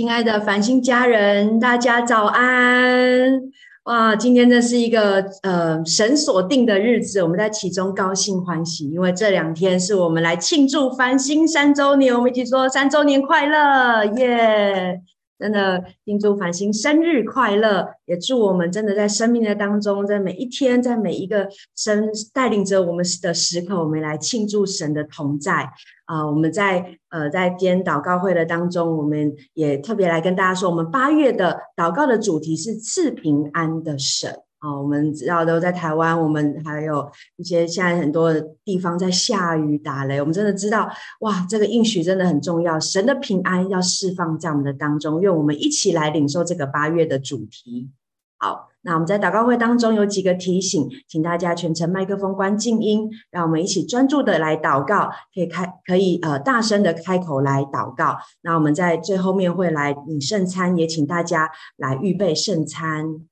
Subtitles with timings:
[0.00, 3.38] 亲爱的繁星家人，大家早安！
[3.82, 15.02] 哇，今天这是一个呃神锁定的日子，我们在其中高兴欢喜，因为这两天是我们来庆祝繁星三周年，我们一起说三周年快乐，耶！
[15.40, 17.88] 真的，庆祝繁星生日快乐！
[18.04, 25.70] 也祝我们真的在生命的当中，在每一天，在每一个生带领着我们的时刻，我们来庆祝神的同在
[26.04, 34.42] 啊、我们在呃在今天祷告会的当中，我们也特别来跟大家说，我们八月的祷告的主题是赐平安的神。
[34.60, 38.30] 哦，我们知道都在台湾，我们还有一些现在很多
[38.62, 40.86] 地方在下雨打雷，我们真的知道，
[41.20, 47.90] 哇，这个应许真的很重要，神的平安要释放在我们的当中，愿我们一起来领受这个八月的主题。
[48.36, 58.18] 好，那我们在祷告会当中有几个提醒，请大家全程麦克风关静音，让我们一起专注的来祷告，可以开，可以呃大声的开口来祷告。
[58.42, 63.26] 那我们在最后面会来领圣餐，也请大家来预备圣餐。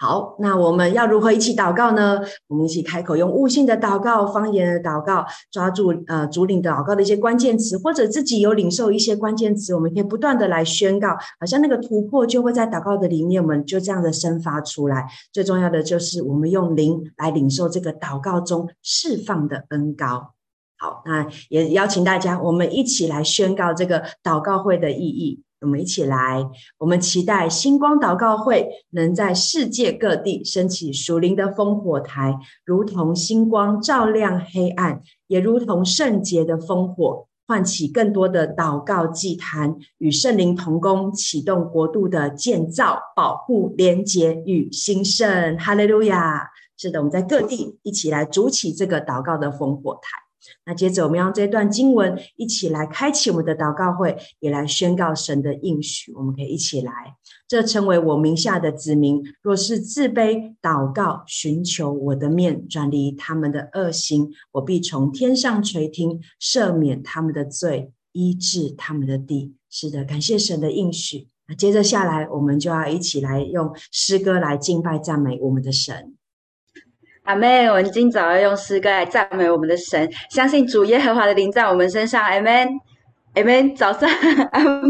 [0.00, 2.20] 好，那我们要如何一起祷告呢？
[2.46, 11.08] 我们一起开口，用悟性的祷告、方言的祷告，抓住呃主领祷告的一些关键词，或者自己有领受一些关键词，我们可以不断的来宣告，
[11.40, 15.04] 好像那个突破就会在祷告的里面，我们就这样的生发出来。
[15.32, 20.34] 最重要的就是我们用灵来领受这个祷告中释放的恩膏。
[20.78, 25.42] 好，那也邀请大家，我们一起来宣告这个祷告会的意义。
[25.60, 45.58] 我们一起来，我们期待星光祷告会能在世界各地升起属灵的烽火台，如同星光照亮黑暗，也如同圣洁的烽火，唤起更多的祷告祭坛，与圣灵同工，启动国度的建造、保护、连结与兴盛。
[45.58, 46.48] 哈利路亚！
[46.76, 50.27] 是的，我们在各地一起来筑起这个祷告的烽火台。
[50.64, 56.12] 那接着，我们用这段经文一起来开启我们的祷告会，也来宣告神的应许。
[56.14, 56.92] 我们可以一起来，
[57.48, 69.54] 这称为我名下的子民，若是自卑祷告，寻求我的面，转离他们的恶行，我必从天上垂听，赦免他们的罪，医治他们的地。
[69.70, 71.28] 是的，感谢神的应许。
[71.48, 76.14] 那接着下来，我们就要一起来用诗歌来敬拜赞美我们的神。
[77.28, 77.68] 阿门！
[77.68, 82.24] 我们今早要用诗歌来赞美我们的神，相信主耶和华的灵在我们身上。
[82.24, 82.66] 阿门，
[83.34, 83.76] 阿门。
[83.76, 84.08] 早上，
[84.52, 84.88] 阿门。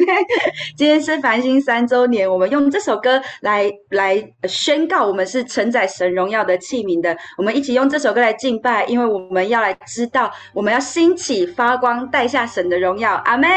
[0.76, 7.16] 今天是繁星三周年，我们用这首歌来来宣告，我们是承载神荣耀的器皿的。
[7.37, 13.20] 我们一起用这首歌来敬拜，因为我们要来知道，我们要兴起发光，带下神的荣耀。
[13.25, 13.50] 阿门，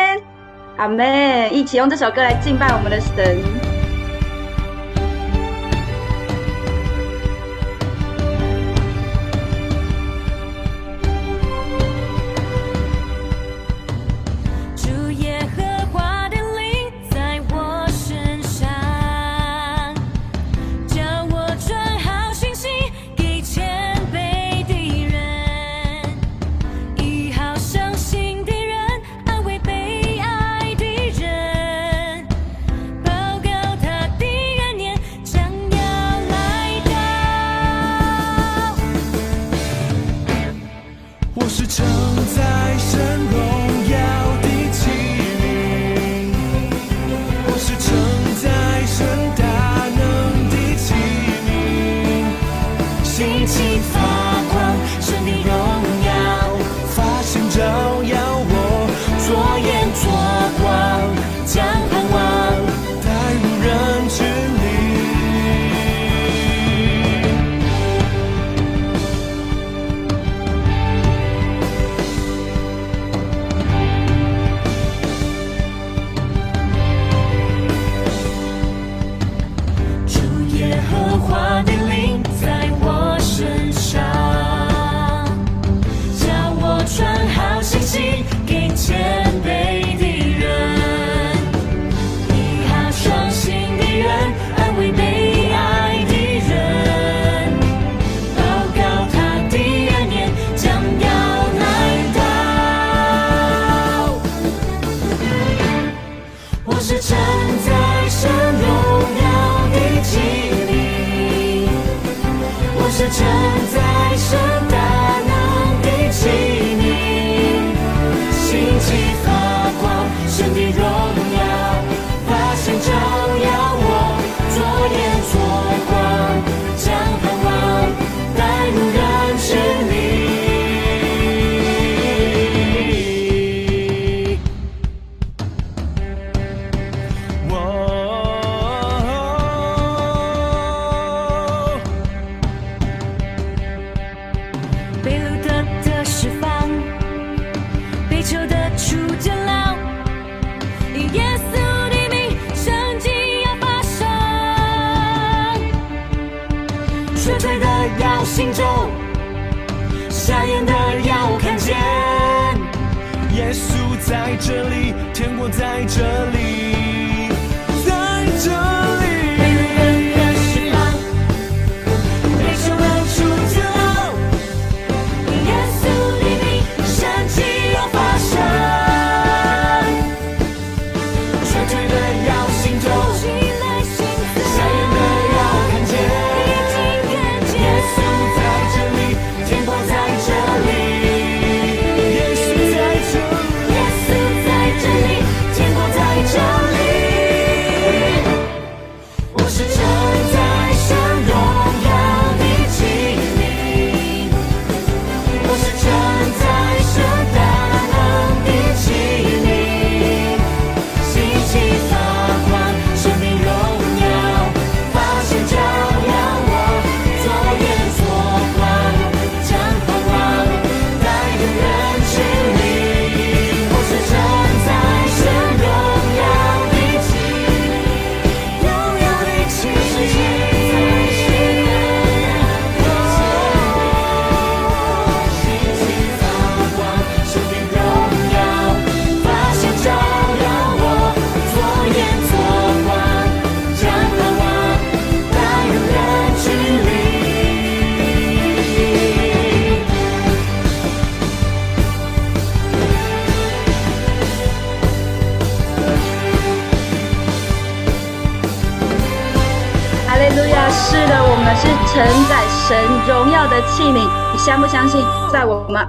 [0.78, 1.54] 阿门。
[1.56, 3.71] 一起用这首歌来敬拜我们的神。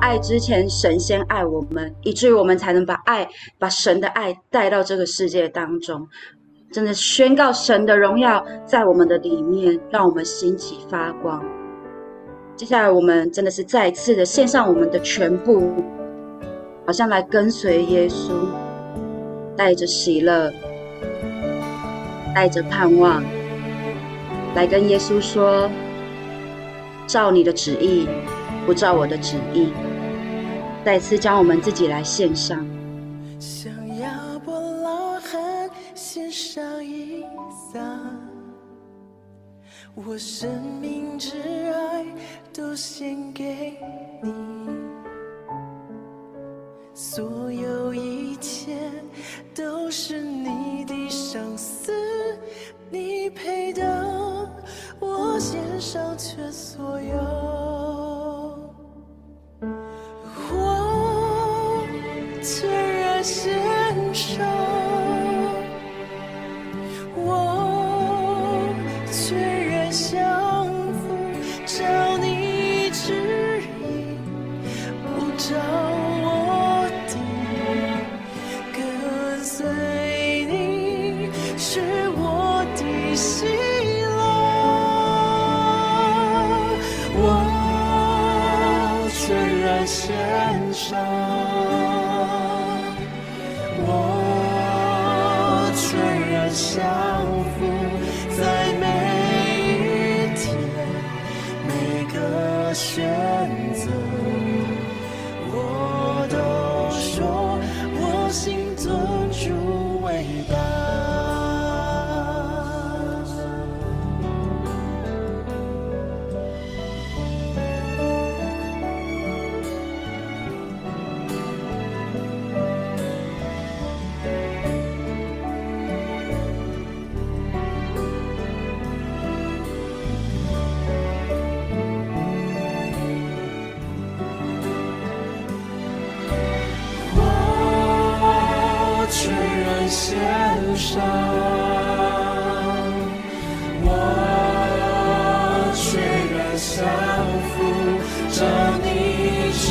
[0.03, 6.09] 爱之前，神先爱我们，以至于我们才能把爱、把神的爱带到这个世界当中。
[6.73, 11.41] 真的宣告神的荣耀在我们的里面，让我们兴起发光。
[12.57, 15.73] 接下来，我们真的是再一次的献上我们的全部，
[16.85, 18.33] 好像来跟随耶稣，
[19.57, 20.53] 带着喜乐，
[22.35, 23.23] 带着盼望，
[24.57, 25.71] 来跟耶稣说。
[27.07, 28.09] 照你的旨意，
[28.65, 29.71] 不照我的旨意。
[30.85, 32.67] 再次将我们自己来献上。
[33.39, 37.25] 向亚伯拉罕献上一
[37.73, 37.81] 撒，
[39.95, 40.51] 我生
[40.81, 41.37] 命之
[41.73, 42.05] 爱
[42.53, 43.75] 都献给
[44.23, 44.31] 你，
[46.95, 48.77] 所有一切
[49.55, 51.93] 都是你的赏赐，
[52.91, 54.49] 你配得。
[54.99, 57.17] 我献上全所有，
[63.23, 64.72] 牵手。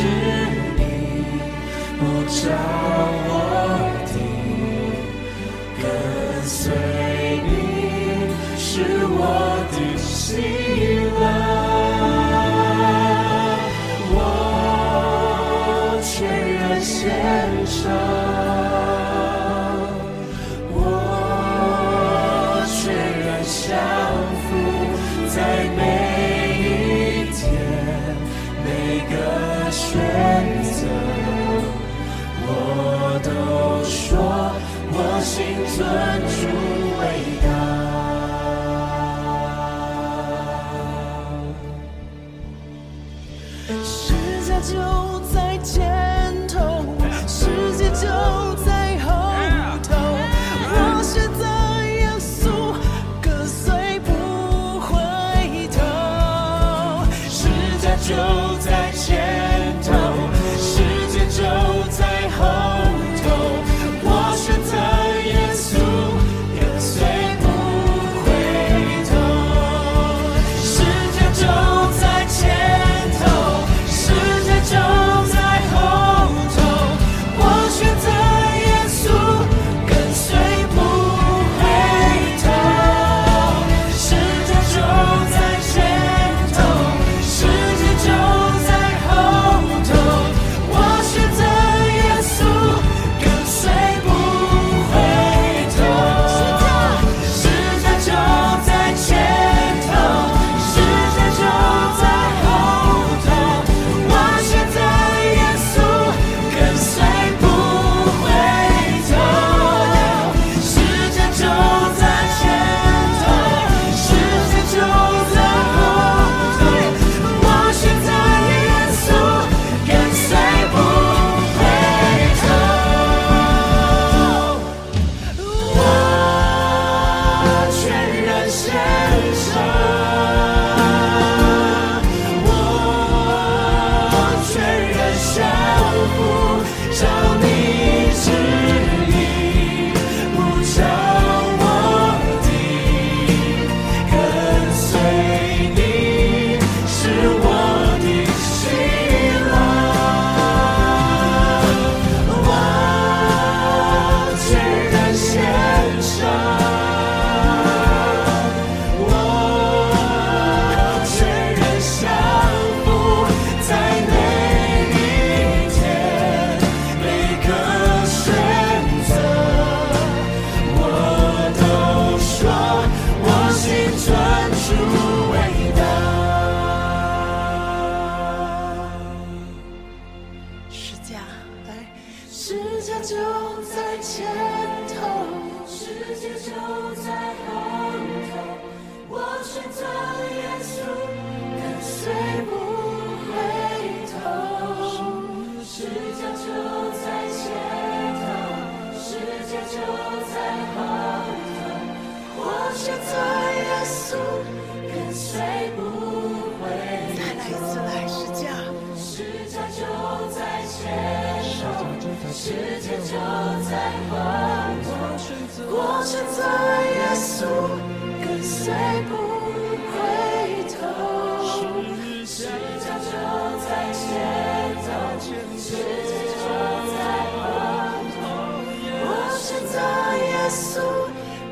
[0.01, 0.08] 是
[0.77, 0.84] 你
[2.00, 2.50] 莫叫
[3.27, 3.40] 我。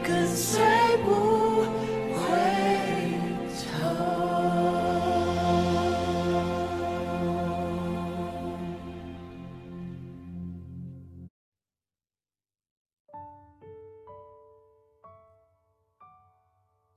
[0.04, 0.62] 跟随
[1.06, 1.10] 不
[2.14, 2.20] 回
[3.64, 3.70] 头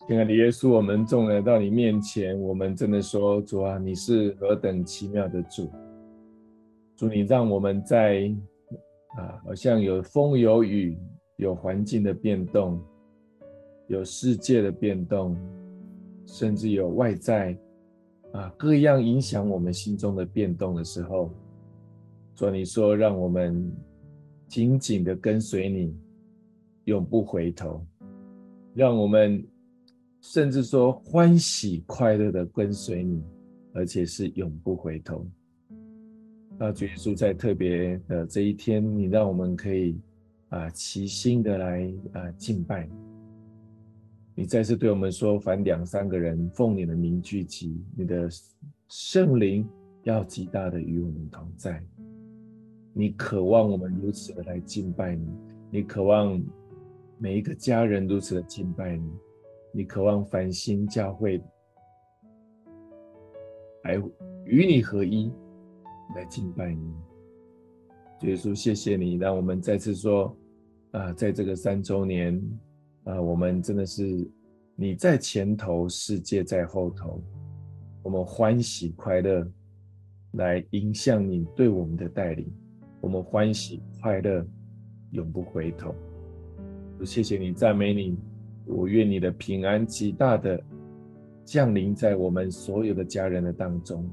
[0.09, 5.71] 亲爱的耶稣，我们众人到你面前，我们真的说，主啊，你是何等奇妙的主！
[6.97, 8.28] 主，你让我们在
[9.16, 10.99] 啊，好像有风有雨，
[11.42, 12.80] 有环境的变动，
[13.88, 15.37] 有世界的变动，
[16.25, 17.54] 甚至有外在
[18.32, 21.30] 啊各样影响我们心中的变动的时候，
[22.34, 23.70] 主，你说让我们
[24.49, 25.94] 紧紧的跟随你，
[26.84, 27.84] 永不回头，
[28.75, 29.44] 让我们。
[30.25, 33.20] 甚至说欢喜快乐的跟随你，
[33.75, 35.26] 而且是永不回头。
[36.56, 39.99] 那主耶稣在特别的这一天，你让我们可以
[40.52, 42.92] 啊齐心的来啊敬拜你。
[44.35, 48.28] 你再次对我们说：凡两三个人奉你的名聚集，你的
[48.88, 49.68] 圣灵
[50.04, 51.82] 要极大的与我们同在。
[52.94, 55.26] 你渴望我们如此的来敬拜你，
[55.71, 56.42] 你渴望
[57.18, 59.11] 每一个家人如此的敬拜你。
[59.75, 61.42] 你渴望繁星教会
[63.85, 63.97] 来
[64.44, 65.32] 与你合一，
[66.14, 66.92] 来敬拜你。
[68.21, 70.37] 耶稣，谢谢你，让我们再次说
[70.92, 72.40] 啊，在这个三周年
[73.04, 74.30] 啊，我们真的是
[74.76, 77.22] 你在前头，世界在后头，
[78.02, 79.46] 我们欢喜快乐
[80.32, 82.46] 来迎向你对我们的带领，
[83.00, 84.46] 我们欢喜快乐，
[85.12, 85.94] 永不回头。
[87.04, 88.16] 谢谢你，赞美你。
[88.64, 90.62] 我愿你的平安极大的
[91.44, 94.08] 降临在我们所有的家人的当中，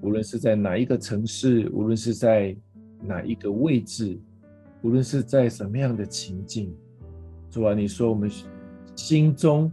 [0.00, 2.56] 无论是在哪一个城市，无论是在
[3.02, 4.16] 哪一个位置，
[4.82, 6.74] 无论是在什么样的情境，
[7.50, 8.30] 主啊，你说我们
[8.96, 9.70] 心中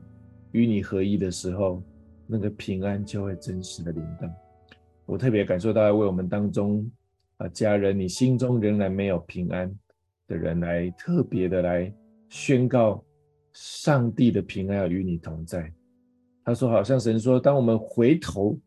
[0.51, 1.81] 与你合一的时候，
[2.25, 4.29] 那个平安就会真实的临到。
[5.05, 6.85] 我特别感受到为我们当中
[7.37, 9.73] 啊家人，你心中仍然没有平安
[10.27, 11.93] 的人，来特别的来
[12.27, 13.01] 宣告
[13.53, 15.71] 上帝的平安要与你同在。
[16.43, 18.59] 他说，好像神说，当我们回头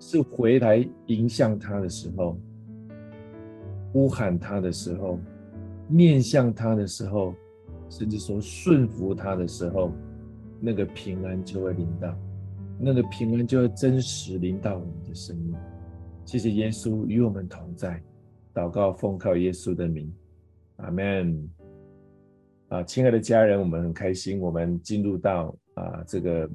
[0.00, 2.38] 是回来迎向他的时候，
[3.92, 5.18] 呼喊他的时候，
[5.92, 7.34] 面向他的时候，
[7.90, 9.92] 甚至说顺服他的时候，
[10.58, 12.16] 那个平安就会临到，
[12.78, 15.54] 那个平安就会真实临到我们的生命。
[16.24, 18.02] 谢谢耶稣与我们同在，
[18.54, 20.12] 祷告奉靠耶稣的名，
[20.76, 21.50] 阿门。
[22.68, 26.48] 啊，亲爱的家人，我们很开心，我们进入到啊这个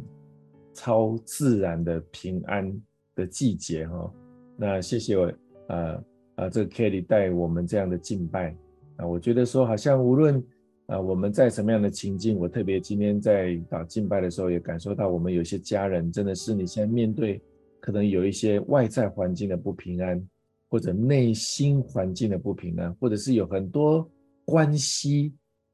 [0.74, 2.82] 超自然的平安
[3.14, 4.12] 的季节哈。
[4.56, 5.32] 那谢谢我
[5.68, 6.04] 啊
[6.38, 8.56] 啊这个 Kelly 带我们这样的敬拜
[8.98, 10.44] 啊，我觉得说好像无论
[10.88, 17.42] 啊我们在什么样的情境，我特别今天在打敬拜的时候也感受到，我们有些家人真的是你现在面对。
[17.80, 20.22] 可能有一些外在环境的不平安，
[20.68, 24.06] 或者内心环境的不平安，或者是有很多
[24.44, 25.32] 关系，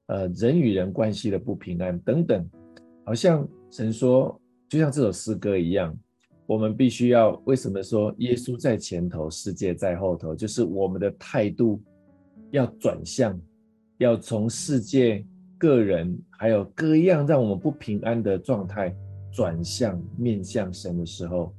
[0.07, 2.47] 呃，人与人关系的不平安等等。
[3.05, 4.39] 好像神说，
[4.69, 5.97] 就像这首诗歌一样，
[6.45, 10.35] 我们必须要，为什么说耶稣在前头，世界在后头？
[10.35, 11.81] 就是我们的态度
[12.53, 13.39] 要转向，
[13.97, 15.25] 要从世界、
[15.57, 18.95] 个人还有各样让我们不平安的状态，
[19.31, 21.51] 转向面向神的时候。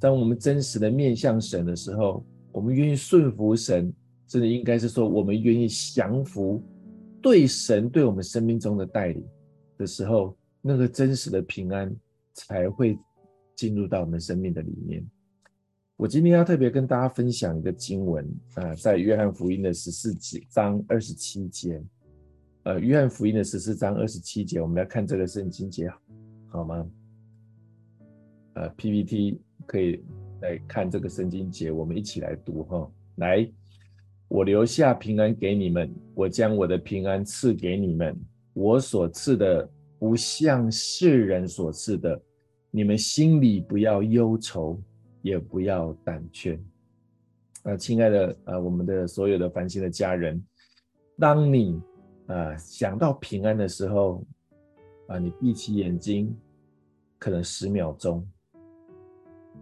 [0.00, 3.92] 当我们真实的面向神的时候，我们愿意顺服神，
[4.26, 6.60] 真的应该是说，我们愿意降服
[7.22, 9.24] 对神对我们生命中的带领
[9.78, 11.94] 的时候，那个真实的平安
[12.34, 12.98] 才会
[13.54, 15.06] 进入到我们生命的里面。
[16.00, 20.14] 我今天要特别跟大家分享一个经文啊，在约翰福音的十四
[20.48, 21.78] 章二十七节，
[22.62, 25.92] 呃，约翰福音的十四章二十七节，我们来看这个圣经节，
[26.48, 26.90] 好吗？
[28.54, 29.38] 呃，PPT。
[29.66, 30.02] 可以
[30.40, 32.90] 来看这个圣经节，我们一起来读哈。
[33.16, 33.46] 来，
[34.26, 38.18] 我留下平安给你们，我将我的平安赐给你们。
[38.54, 42.18] 我所赐的不像世人所赐的，
[42.70, 44.80] 你们心里不要忧愁，
[45.22, 46.58] 也不要胆怯。
[47.62, 50.42] 啊，亲爱的啊，我们的所有的繁星的家人，
[51.18, 51.80] 当你
[52.26, 54.24] 啊想到平安的时候，
[55.08, 56.34] 啊，你闭起眼睛，
[57.18, 58.26] 可能十秒钟。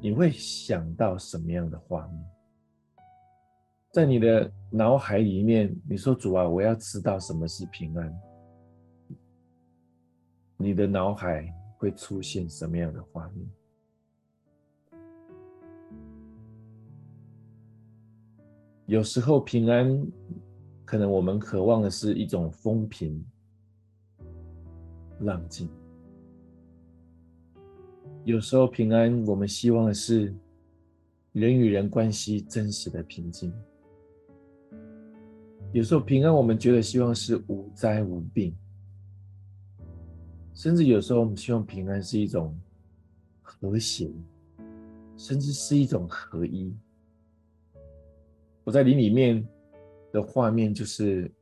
[0.01, 2.25] 你会想到什么样的画面？
[3.91, 8.21] 在你的脑海里面，你说主啊，我要知道什么是平安。
[10.57, 13.49] 你的脑海会出现什么样的画面？
[18.89, 20.03] 有时候平安，
[20.87, 23.23] 可能我们渴望的是一种风平
[25.21, 25.69] 浪静。
[28.25, 30.35] 有时候平安，我们希望的是
[31.33, 33.53] 人与人关系真实的平静。
[35.75, 38.57] 有时候平安，我们觉得希望是无灾无病，
[40.55, 42.59] 甚至有时候我们希望平安是一种
[43.43, 44.11] 和谐，
[45.15, 46.75] 甚至是一种合一。
[48.69, 49.43] 我在灵里面
[50.13, 51.33] 的画面就是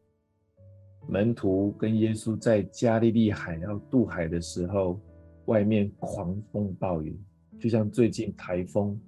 [1.08, 5.00] 门徒跟耶稣在加利利海要渡海的时候。
[5.46, 7.16] 外面狂风暴雨，
[7.60, 9.00] 就像最近台风，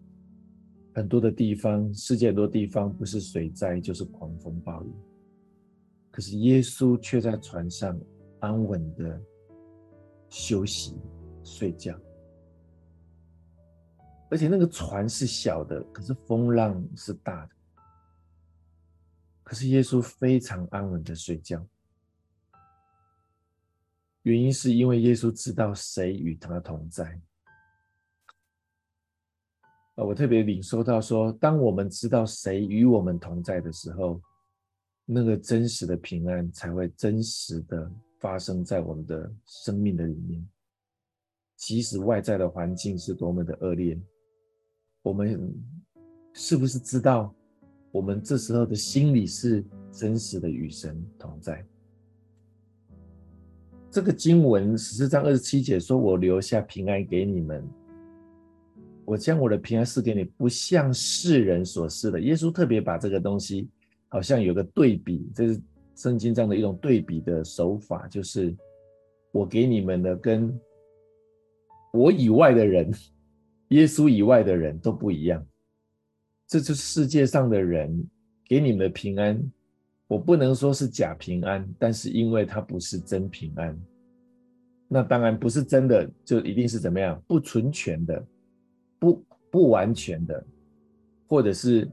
[0.94, 4.92] 很多的地方，世界很多地方不是水灾就是狂风暴雨。
[6.12, 8.00] 可是耶稣却在船上
[8.38, 9.20] 安稳的
[10.28, 10.96] 休息
[11.42, 11.92] 睡觉，
[14.30, 17.57] 而且那个船是小的，可是风浪是大的。
[19.48, 21.66] 可是耶稣非常安稳的睡觉。
[24.24, 27.18] 原因是因为耶稣知道谁与他同在。
[29.94, 34.20] 啊，我特别领受到说，当我们知道谁与我们同在的时候，
[35.06, 40.46] 那个真实的平安才会真实的发生在我们的生命的里面。
[41.56, 43.98] 即使外在的环境是多么的恶劣，
[45.00, 45.58] 我们
[46.34, 47.34] 是不是知道，
[47.90, 51.64] 我们这时候的心里是真实的与神同在？
[53.90, 57.66] 这个经文十四章二十七节说：“我留下平安给你们，
[59.06, 63.66] 我将我的平安赐给你，不像世人所赐的。”耶稣特别把这个东西，
[64.08, 65.60] 好像有个对比，这是
[65.96, 68.54] 圣经上的一种对比的手法，就是
[69.32, 70.54] 我给你们的，跟
[71.94, 72.92] 我以外的人，
[73.68, 75.44] 耶稣以外的人都不一样。
[76.48, 78.04] 这就是世界上的人
[78.44, 79.40] 给你们的平安。
[80.08, 83.78] 我不能说是假平安，但是因为它不是真平安，
[84.88, 87.22] 那当然不是真的，就一定是怎么样？
[87.28, 88.26] 不纯全的，
[88.98, 90.42] 不不完全的，
[91.28, 91.86] 或者是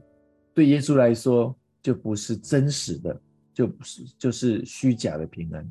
[0.54, 3.20] 对耶稣来说就不是真实的，
[3.52, 5.70] 就不是就是虚假的平安。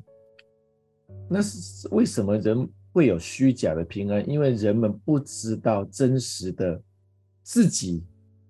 [1.28, 4.30] 那是为什么人会有虚假的平安？
[4.30, 6.80] 因为人们不知道真实的
[7.42, 8.04] 自己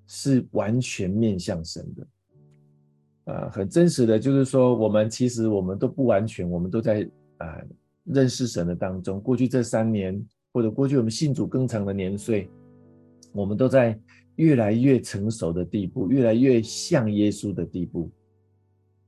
[0.08, 3.34] 是完全面向神的。
[3.34, 7.62] 啊，很真实的就是说，我们其实我们都不完全，我们都在啊
[8.04, 9.20] 认识神的当中。
[9.20, 12.48] 过去这三年，或者过去我们信主更长的年岁，
[13.34, 14.00] 我们都在
[14.36, 18.12] 越来越成熟的地步，越来越像耶稣的地步。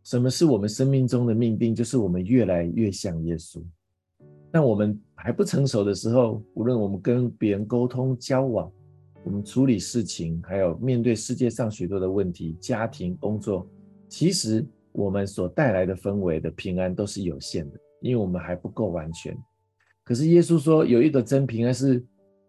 [0.03, 1.75] 什么是我们生命中的命定？
[1.75, 3.61] 就是我们越来越像耶稣。
[4.51, 8.71] 那我们还不成熟的时候，无论我们跟别人沟通交往，
[9.27, 13.69] 我们处理事情，还有面对世界上许多的问题，家庭、工作。
[14.07, 19.37] 其实我们所带来的氛围的平安都是有限的，因为我们还不够完全。
[20.05, 22.01] 可是耶稣说有一个真平安，是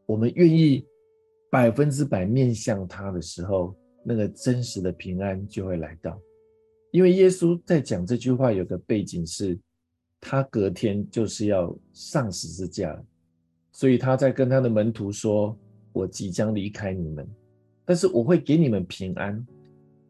[0.06, 0.86] 我们愿意
[1.50, 6.16] 百分之百面向他的时候，那个真实的平安就会来到。
[6.92, 9.58] 因为耶稣在讲这句话有个背景是，
[10.20, 13.02] 他隔天就是要上十字架，
[13.72, 15.58] 所以他在跟他的门徒说
[15.92, 17.28] ：“我即将离开你们，
[17.84, 19.46] 但是我会给你们平安。”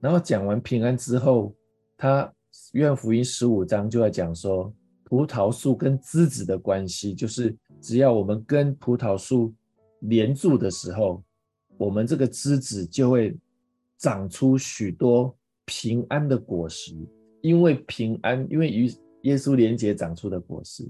[0.00, 1.54] 然后讲完平安之后，
[1.96, 2.32] 他
[2.72, 4.72] 约翰福音十五章就要讲说，
[5.04, 9.52] 葡萄树跟枝子的关系，就是只要我们跟葡萄树
[10.00, 11.22] 连住的时候，
[11.76, 13.36] 我们这个枝子就会
[13.96, 16.94] 长出许多平安的果实。
[17.40, 20.88] 因为平安，因为与耶稣连结长出的果实，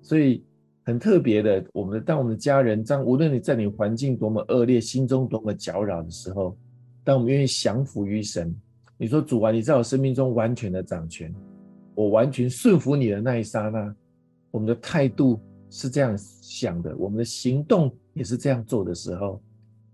[0.00, 0.42] 所以
[0.84, 6.56] 很特别的，我们当我们的家人，当无论你在你环境多么恶劣，心中多么搅扰的时候。
[7.04, 8.54] 当我们愿意降服于神，
[8.96, 11.34] 你说主啊，你在我生命中完全的掌权，
[11.96, 13.92] 我完全顺服你的那一刹那，
[14.52, 19.42] 我们的态度是这样想的，我们的行动也是这样做的时候，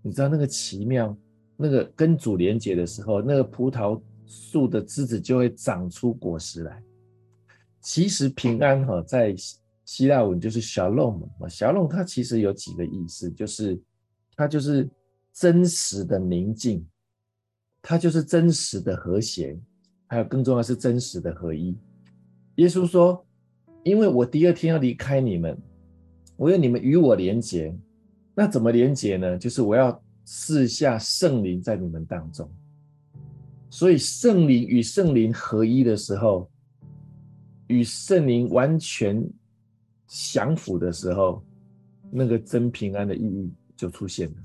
[0.03, 1.17] 你知道那个奇妙，
[1.57, 6.79] 那个跟主连结的时候，那个葡萄树的枝子就会长出果实来。
[7.81, 9.33] 其实平安哈，在
[9.89, 13.81] 希腊文就是 shalom 嘛，shalom 它其实有几个意思，就是
[14.35, 14.87] 它就是
[15.33, 16.85] 真实的宁静。
[17.81, 19.59] 它就是真实的和谐，
[20.05, 21.75] 还有更重要是真实的合一。
[22.57, 23.25] 耶稣说
[23.83, 25.57] ：“因为我第二天要离开你们，
[26.37, 27.75] 我要你们与我连结。
[28.35, 29.39] 那怎么连结呢？
[29.39, 32.47] 就是我要赐下圣灵在你们当中。
[33.71, 36.47] 所以圣灵与圣灵合一的时候，
[37.65, 39.27] 与圣灵完全
[40.09, 41.41] 降服的时候，
[42.11, 44.35] 那个真平安的意义就出现了。”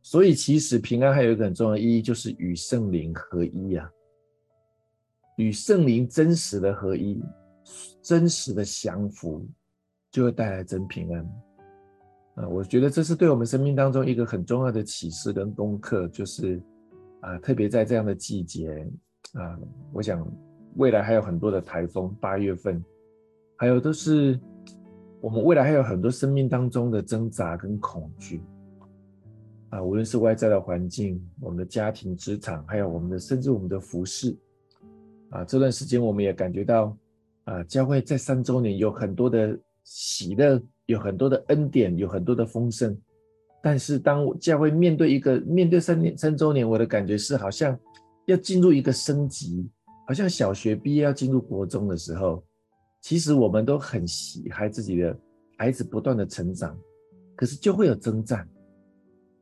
[0.00, 3.90] 所以，其实平安还有一个很重要的意义，就是与圣灵合一呀、啊，
[5.36, 7.20] 与圣灵真实的合一，
[8.00, 9.44] 真实的降服，
[10.12, 11.20] 就会带来真平安。
[12.36, 16.62] 啊，我觉得这是对我们生命当中一个很重要的启示跟功课，就是
[17.22, 18.86] 啊，特别在这样的季节
[19.32, 19.58] 啊，
[19.92, 20.24] 我想
[20.76, 22.80] 未来还有很多的台风，八月份，
[23.56, 24.38] 还有都是
[25.20, 28.42] 我们未来还有很多生命当中的挣扎跟恐惧。
[29.70, 34.36] 啊，无论是外在的环境，我们的家庭、职场，还有我们的甚至我们的服饰，
[35.30, 36.96] 啊，这段时间我们也感觉到，
[37.44, 42.96] 啊，教会在三周年有很多的喜乐，有很多的恩典，有很多的丰盛。
[43.60, 47.76] 但是当教会面对一个面对三年三周年，我的感觉是好像
[48.26, 49.68] 要进入一个升级，
[50.06, 52.40] 好像小学毕业要进入国中的时候，
[53.06, 55.16] 其实我们都很喜爱自己的
[55.56, 56.76] 孩子不断的成长，
[57.36, 58.48] 可是就会有征战。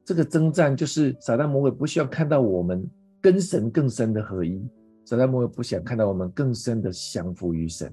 [0.05, 2.87] 这个征战就是撒旦魔鬼不需要看到我们
[3.23, 4.63] 跟神更深的合一，
[5.07, 7.91] 撒旦魔鬼不想看到我们更深的降服于神，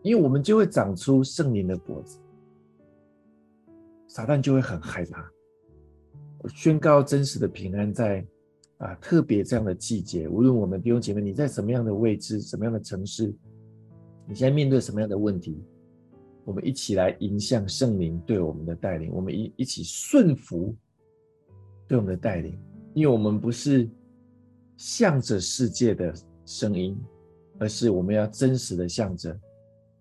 [0.00, 2.18] 因为我们就会长出圣灵的果子，
[4.08, 5.30] 撒旦就会很害怕。
[6.48, 8.26] 宣告真实的平安在
[8.78, 13.34] 啊，特别这样的季节，无论我们弟兄姐妹你在什么样的位置、什么样的城市，
[14.30, 15.60] 你现在面对什么样的问题，
[16.44, 20.72] 我们一起来迎向圣灵对我们的带领，我们一一起顺服。
[21.88, 22.56] 对我们的带领，
[22.94, 23.90] 因为我们不是
[24.76, 26.14] 向着世界的
[26.46, 26.96] 声音，
[27.58, 29.36] 而是我们要真实的向着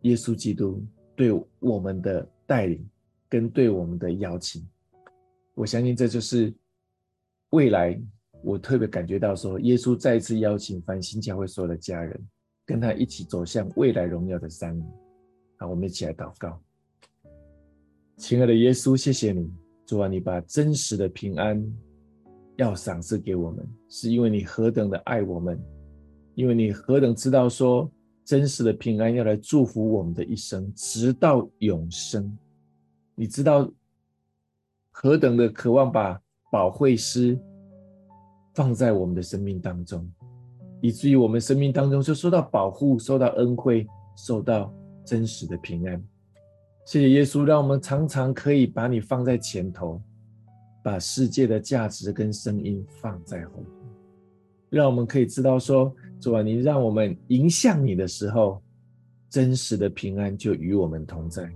[0.02, 2.88] 耶稣基督对我们的带领
[3.28, 4.64] 跟对我们的邀请。
[5.56, 6.54] 我相信这就是
[7.50, 8.00] 未来，
[8.44, 12.30] 我特别感觉到说，耶稣再一次邀请繁星教会所有的家人，
[12.70, 14.80] 跟他一起走向未来荣耀的山
[15.58, 15.68] 啊。
[15.68, 16.62] 我们一起来祷告，
[18.16, 19.52] 亲爱的耶稣，谢谢你。
[19.88, 21.60] 主啊，你把真实的平安
[22.58, 25.60] 要赏赐给我们，是因为你何等的爱我们，
[26.36, 27.92] 因为你何等知道说
[28.24, 32.38] 真实的平安要来祝福我们的一生，直到永生。
[33.16, 33.68] 你知道
[34.92, 37.36] 何等的渴望把保惠师
[38.54, 40.08] 放在我们的生命当中，
[40.82, 44.74] 以至于我们生命当中就受到保护、受到恩惠、受到
[45.06, 46.04] 真实的平安。
[46.86, 50.02] 谢谢耶稣，让我们常常可以把你放在前头，
[50.84, 53.66] 把世界的价值跟声音放在后头，
[54.70, 58.60] 让我们可以知道说，主啊，你让我们迎向你的时候，
[59.30, 61.48] 真实的平安就与我们同在，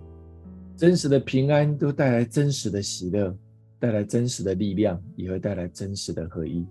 [0.76, 3.36] 真实的平安都带来真实的喜乐，
[3.80, 6.64] 带来真实的力量，也会带来真实的合一。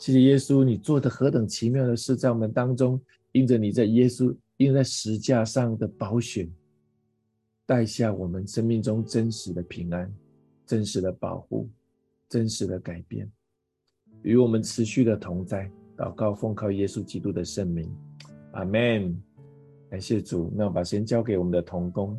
[0.00, 2.98] 谢谢耶稣，你做的何等奇妙的事，在我们当中，
[3.32, 6.48] 因着你在耶稣，因在十架上的宝血。
[7.66, 10.10] 带下我们生命中真实的平安、
[10.64, 11.68] 真实的保护、
[12.30, 13.30] 真实的改变，
[14.22, 15.70] 与我们持续的同在。
[15.98, 17.86] 祷告奉靠耶稣基督的圣名，
[18.52, 19.14] 阿门。
[19.90, 22.18] 感谢主，那我把时间交给我们的童工。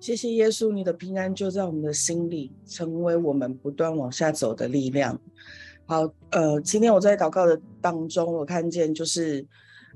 [0.00, 5.20] 谢谢耶稣，你的平安就在我们的心里，成为我们不断往下走的力量。
[5.86, 9.46] 好，呃，今天我在祷告的当中，我看见就是。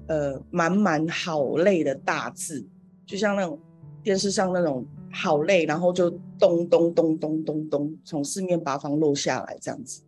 [0.09, 2.67] 呃，满满好累的大字，
[3.07, 3.57] 就像那种
[4.03, 10.03] 电视上那种好累，然后就咚咚咚咚咚咚从四面八方落下来这样子。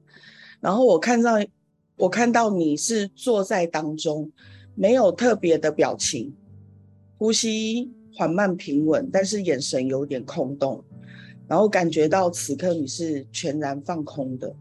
[0.58, 1.34] 然后我看到，
[1.96, 4.32] 我看到你是坐在当中，
[4.74, 6.34] 没有特别的表情，
[7.16, 10.84] 呼吸缓慢平稳，但是眼神有点空洞，
[11.46, 14.54] 然后感觉到此刻你是全然放空的，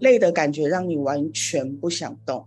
[0.00, 2.46] 累的感觉让你完全不想动，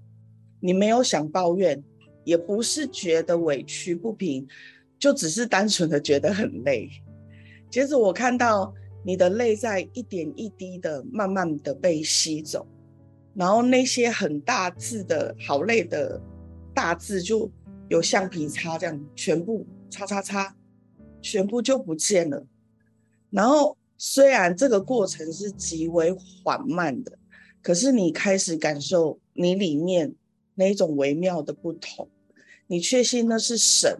[0.60, 1.84] 你没有想抱怨。
[2.24, 4.48] 也不是觉得委屈不平，
[5.00, 6.88] 就只是单纯的觉得很累。
[7.68, 8.72] 接着我看到
[9.04, 12.68] 你的泪在一点一滴的慢慢的被吸走，
[13.34, 16.22] 然后那些很大字的好累的
[16.76, 17.50] 大字就
[17.90, 20.56] 有橡皮擦这样全部叉叉叉，
[21.22, 22.48] 全部就不见了。
[23.30, 27.20] 然后虽然这个过程是极为缓慢的，
[27.62, 30.16] 可是你开始感受你里面。
[30.54, 32.08] 那一种微妙的不同，
[32.68, 33.98] 你确信那是神，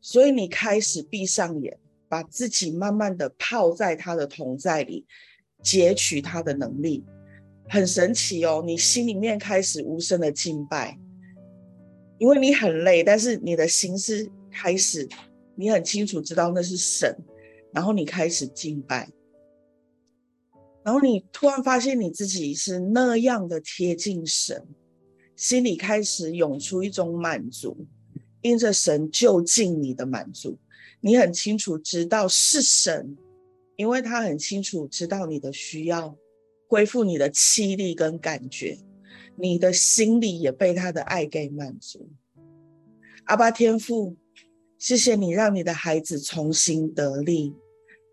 [0.00, 5.06] 所以你开始闭上眼，把自己慢慢的泡在他的同在里，
[5.62, 7.04] 截取他的能力，
[7.68, 8.62] 很神奇哦。
[8.66, 10.98] 你心里面开始无声的敬拜，
[12.18, 15.06] 因为你很累，但是你的心是开始，
[15.54, 17.14] 你很清楚知道那是神，
[17.74, 19.06] 然后你开始敬拜，
[20.82, 24.66] 然后你突然发现你自己是那样的贴近神。
[25.36, 27.76] 心里开始涌出一种满足，
[28.40, 30.58] 因着神就近你的满足，
[31.02, 33.14] 你很清楚知道是神，
[33.76, 36.16] 因为他很清楚知道你的需要，
[36.66, 38.78] 恢复你的气力跟感觉，
[39.36, 42.08] 你的心里也被他的爱给满足。
[43.24, 44.16] 阿爸天父，
[44.78, 47.54] 谢谢你让你的孩子重新得力，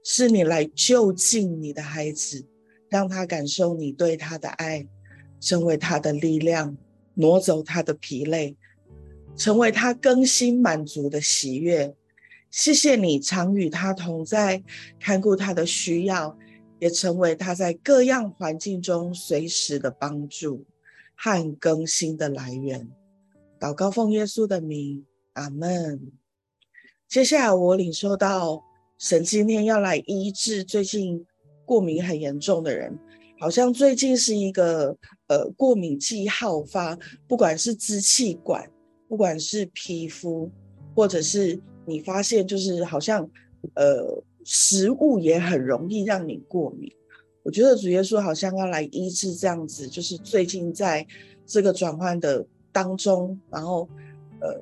[0.03, 2.45] 是你来就近你的孩子，
[2.89, 4.87] 让他感受你对他的爱，
[5.39, 6.77] 成为他的力量。
[7.15, 8.57] 挪走他的疲累，
[9.35, 11.95] 成为他更新满足的喜悦。
[12.49, 14.63] 谢谢你常与他同在，
[14.99, 16.35] 看顾他的需要，
[16.79, 20.65] 也成为他在各样环境中随时的帮助
[21.15, 22.89] 和更新的来源。
[23.59, 26.11] 祷告奉耶稣的名，阿门。
[27.07, 28.63] 接下来我领受到
[28.97, 31.25] 神今天要来医治最近
[31.65, 32.97] 过敏很严重的人。
[33.39, 34.95] 好像最近是一个
[35.27, 38.69] 呃过敏季好发，不管是支气管，
[39.09, 40.49] 不管是皮肤，
[40.95, 43.29] 或者是你发现就是好像
[43.75, 46.89] 呃食物也很容易让你过敏。
[47.43, 51.05] 我觉得主耶稣好像要来医治这样子，就是最近在
[51.45, 53.89] 这个转换的当中，然后
[54.39, 54.61] 呃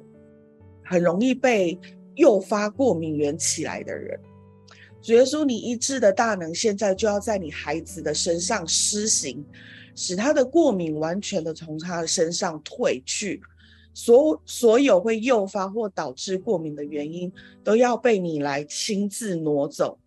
[0.83, 1.77] 很容易被
[2.15, 4.19] 诱发过敏源起来的人。
[5.01, 9.43] 主耶稣，你医治的大能现在就要在你孩子的身上施行，
[9.95, 13.41] 使他的过敏完全的从他的身上退去，
[13.93, 17.31] 所所有会诱发或导致过敏的原因
[17.63, 19.97] 都要被你来亲自挪走。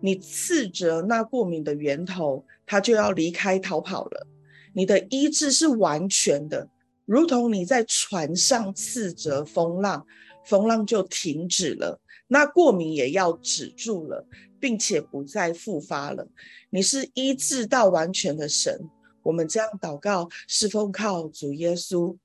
[0.00, 4.26] 你斥责那过敏的源头，他就要离开逃跑了。
[4.72, 6.68] 你的医治是完全的，
[7.06, 10.06] 如同你在船上斥责风浪，
[10.44, 12.00] 风浪就停止了。
[12.26, 14.26] 那过敏也要止住了，
[14.58, 16.26] 并且不再复发了。
[16.70, 18.80] 你是医治到完全的神，
[19.22, 22.16] 我们这样祷告，是奉靠主耶稣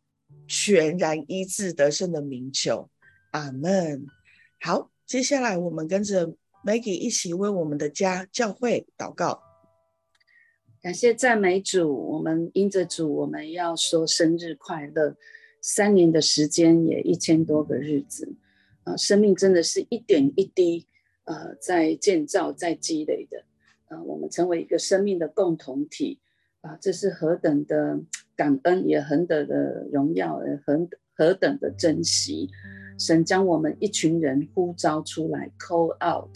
[0.47, 2.89] 全然医治得胜的名求，
[3.31, 4.07] 阿门。
[4.61, 6.33] 好，接下来我们跟着
[6.65, 9.43] Maggie 一起为我们的家教会祷告。
[10.81, 15.17] 感谢赞美主，我们因着主，我们要说生日快乐。
[15.61, 18.33] 三年的时间，也一千多个日子。
[18.83, 20.87] 啊生命真的是一点一滴，
[21.25, 23.43] 呃，在建造、在积累的。
[23.89, 26.19] 呃，我们成为一个生命的共同体
[26.61, 27.99] 啊，这是何等的
[28.35, 32.49] 感恩，也何等的荣耀，也何何等的珍惜。
[32.97, 36.29] 神将我们一群人呼召出来，call out，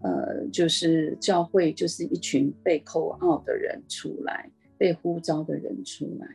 [0.00, 6.28] 呃，就是教会就是一群被 call out 的人出来，被呼召的人出来。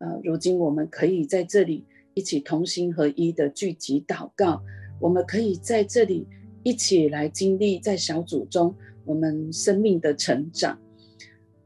[0.00, 4.62] 呃，如今我们可以在这里一起同心合一的聚集祷告，
[4.98, 6.26] 我们可以在这里
[6.62, 10.78] 一起来经历在小组中我们生命的成长，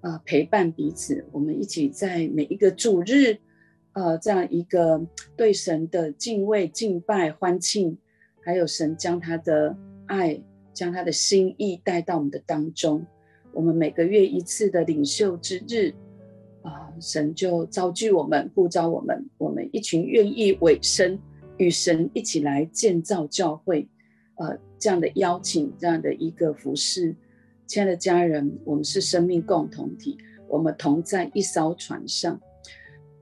[0.00, 3.38] 啊、陪伴彼此，我们一起在每一个主日。
[3.92, 5.00] 呃，这样一个
[5.36, 7.96] 对神的敬畏、敬拜、欢庆，
[8.40, 10.42] 还有神将他的爱、
[10.72, 13.06] 将他的心意带到我们的当中。
[13.52, 15.94] 我们每个月一次的领袖之日，
[17.00, 21.18] 神就召聚我们，呼召我们，我们一群愿意委身
[21.56, 23.88] 与神一起来建造教会，
[24.36, 27.14] 呃，这样的邀请，这样的一个服饰。
[27.66, 32.40] 亲爱的家人，我们是生命共同体，我们同在一艘船上。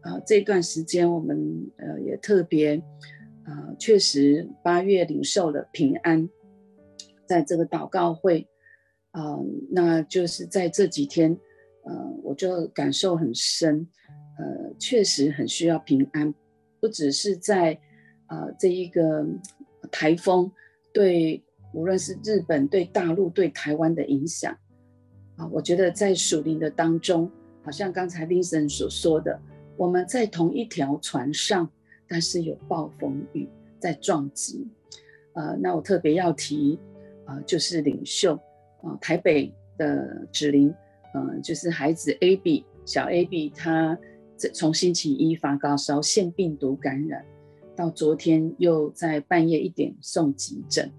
[0.00, 2.82] 啊、这段时间我们呃也特别，
[3.44, 6.28] 呃，确实八月领受了平安，
[7.24, 8.48] 在这个祷告会，
[9.12, 9.38] 啊、
[9.70, 11.38] 那就是在这几天，
[11.85, 13.87] 呃，我就感受很深，
[14.38, 16.33] 呃，确实很需要平安，
[16.81, 17.79] 不只是在、
[18.29, 19.27] 呃、这一个
[19.90, 20.51] 台风
[20.92, 21.42] 对
[21.73, 24.57] 无论是日本对大陆对台湾的影响，
[25.37, 27.31] 啊、我觉得在属灵的当中，
[27.64, 29.40] 好像刚才 Vincent 所说的。
[29.79, 31.68] 我们在同一条船上，
[32.07, 33.49] 但是有暴风雨
[33.81, 34.68] 在撞击。
[35.35, 36.79] 呃，那我特别要提，
[37.27, 38.35] 呃，就是领袖，
[38.83, 40.73] 啊、台北的子灵，
[41.14, 43.98] 呃，就是孩子 AB 小 AB，他
[44.55, 47.25] 从星期一发高烧，腺病毒感染，
[47.77, 50.90] 到昨天又在半夜一点送急诊，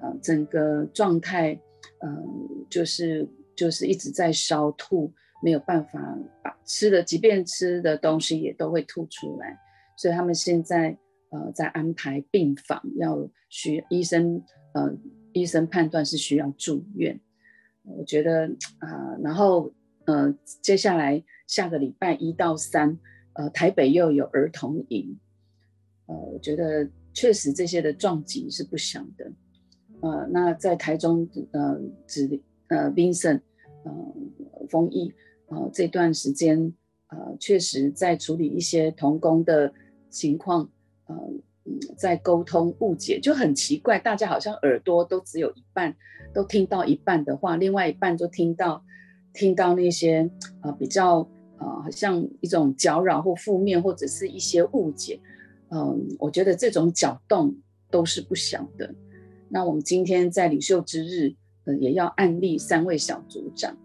[0.00, 1.54] 呃，整个状态，
[2.00, 2.22] 嗯、呃，
[2.70, 5.12] 就是就是一直在烧吐。
[5.42, 6.00] 没有办法
[6.42, 9.56] 把吃的，即便吃的东西也都会吐出来，
[9.94, 10.96] 所以他们现在
[11.28, 14.42] 呃在安排病房，要需医生
[14.72, 14.96] 呃
[15.34, 17.20] 医生判断是需要住院。
[17.86, 18.46] 我觉得
[18.78, 19.72] 啊、然后
[20.06, 22.98] 呃接下来下个礼拜一到三
[23.34, 25.18] 呃台北又有儿童营，
[26.06, 29.32] 呃我觉得确实这些的撞击是不小的。
[30.00, 33.40] 呃那在台中呃指呃 Vincent
[33.84, 35.12] 呃丰毅。
[35.48, 36.74] 呃，这段时间，
[37.06, 39.72] 呃，确实在处理一些童工的
[40.10, 40.68] 情况，
[41.06, 41.14] 呃，
[41.96, 45.94] 在沟通误解就很奇怪，大家好像耳朵都只有一半，
[46.32, 48.84] 都听到一半的话，另外一半就听到
[49.32, 50.30] 听到那些
[50.62, 51.18] 呃比较
[51.58, 55.20] 呃好像一种搅扰或负面或者是一些误解，
[55.70, 57.56] 嗯、我觉得这种搅动
[57.90, 58.94] 都是不小的。
[59.48, 63.76] 那我们今天在领袖之日，呃，也要案例三位小组长。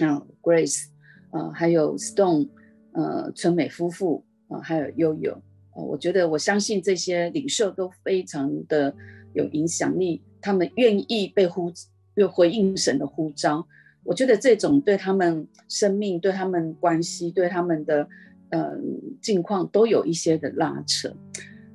[0.00, 0.88] 啊、Grace，
[1.30, 2.50] 呃，还有 Stone，
[2.92, 5.42] 呃，春美夫妇，啊、呃，还有悠悠，
[5.84, 8.94] 我觉得我相信这些领袖都非常的
[9.34, 11.72] 有影响力，他们愿意被呼，
[12.14, 13.66] 又回应神的呼召，
[14.02, 18.08] 我觉得这种对他们生命、对他们关系、对他们的
[18.50, 18.78] 呃
[19.20, 21.14] 境况都有一些的拉扯，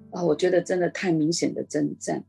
[0.09, 2.23] 啊、我觉得真的太明显的征战。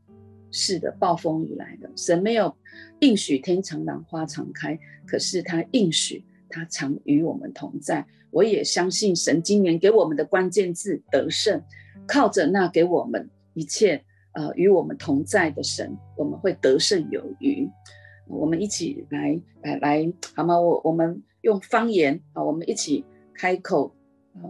[0.51, 2.55] 是的，暴风雨来了，神没有
[2.99, 8.05] 应许天长廊花常开，可是他应许他常与我们同在。
[8.33, 11.63] 我也相信神今年给我们的关键字得胜，
[12.07, 14.03] 靠着那给我们一切
[14.33, 17.69] 呃与我们同在的神，我们会得胜有余。
[18.27, 20.59] 我们一起来来来，好吗？
[20.59, 23.95] 我我们用方言啊，我们一起开口。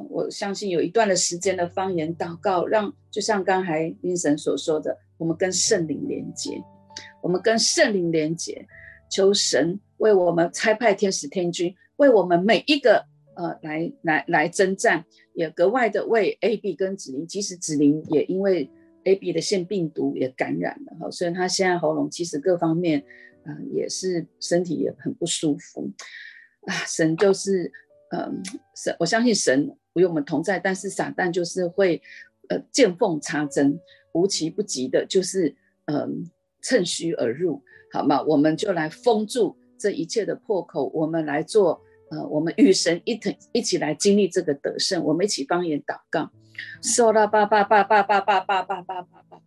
[0.10, 4.98] 我相信有一段的时间的方言祷告，让就像刚才 Vincent 所说的。
[5.18, 6.62] 我们跟圣灵连接，
[7.22, 8.66] 我们跟圣灵连接，
[9.10, 13.06] 求神为我们差派天使天军，为我们每一个
[13.36, 18.70] 呃来来来征战，也格外的为 AB 跟子玲，即使子玲也因为
[19.04, 23.04] AB 的腺病毒也感染了哈，所以他现在喉咙其实各方面
[23.46, 25.92] 嗯、也是身体也很不舒服
[26.62, 26.74] 啊。
[26.88, 27.70] 神就是
[28.12, 28.42] 嗯
[28.76, 32.02] 神、我相信神与我们同在，但是撒旦就是会
[32.50, 33.80] 呃见缝插针。
[34.14, 35.56] 无奇不及的，就是
[35.86, 36.30] 嗯，
[36.62, 38.22] 趁虚而入，好吗？
[38.22, 41.82] 我们就来封住这一切的破口，我们来做，
[42.14, 46.30] 呃，我们与神一同一起来经历这个得胜，我们一起方言祷告。
[46.82, 49.40] 沙拉巴巴巴巴巴巴巴巴巴巴巴，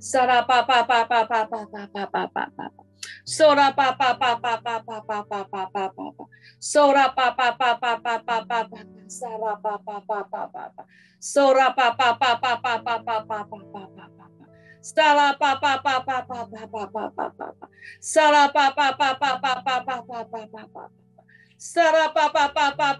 [0.00, 2.84] 沙拉巴巴巴巴巴巴巴巴巴巴巴，
[3.26, 6.26] 沙拉巴巴巴巴巴巴巴巴巴巴巴，
[6.60, 8.78] 沙拉巴巴巴巴巴巴巴巴，
[9.08, 10.86] 沙拉巴巴巴巴巴巴。
[11.22, 14.48] 嗖啦吧吧吧吧吧吧吧吧吧吧吧吧，
[14.82, 17.68] 沙拉巴巴巴巴巴巴巴巴巴巴巴，
[18.00, 20.90] 沙拉巴巴巴巴巴巴巴巴巴巴巴，沙拉巴巴巴巴
[21.62, 22.98] So pa pa pa pa pa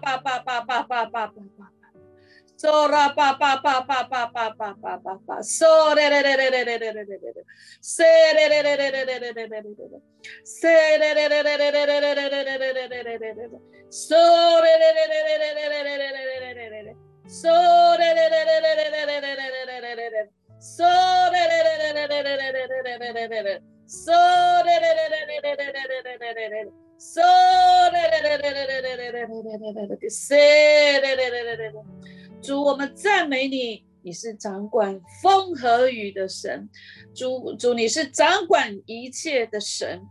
[4.31, 5.43] pa pa pa pa pa.
[5.43, 7.43] So re re re re re re re re.
[7.83, 9.99] Re re re re re re re re re re re re.
[10.45, 13.59] So re re re re re re re re re re.
[13.89, 15.43] So re re re re re re re
[16.47, 16.95] re re re.
[17.39, 17.59] So
[21.31, 22.23] re re re re re re
[22.95, 23.59] re re re re.
[23.87, 24.15] So
[24.63, 26.82] re re re re re re re re re re.
[27.03, 27.21] so，
[32.41, 36.69] 主，我们赞美你，你是掌管风和雨的神。
[37.13, 40.01] 主，主你是掌管一切的神。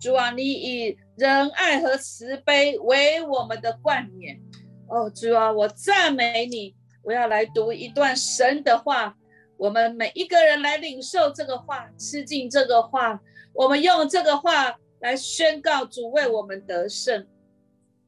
[0.00, 4.40] 主啊，你以仁爱和慈悲为我们的冠冕。
[4.88, 6.74] 哦，主啊，我赞美你！
[7.02, 9.14] 我要来读一段神的话，
[9.58, 13.20] 我们每一个人来领受这个话，吃进这个话，
[13.52, 17.26] 我们用这个话来宣告主为我们得胜。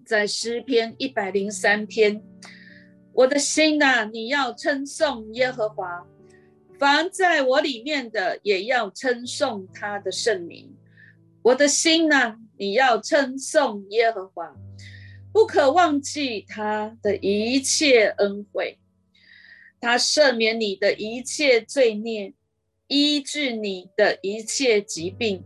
[0.04, 2.22] 在诗篇一百零三篇，
[3.12, 6.06] 我的心呐、你要称颂耶和华，
[6.78, 10.74] 凡在我里面的也要称颂他的圣名。
[11.42, 14.54] 我的心呐、你要称颂耶和华。
[15.32, 18.80] 不可忘记他的一切恩惠，
[19.80, 22.34] 他赦免你的一切罪孽，
[22.88, 25.44] 医治你的一切疾病，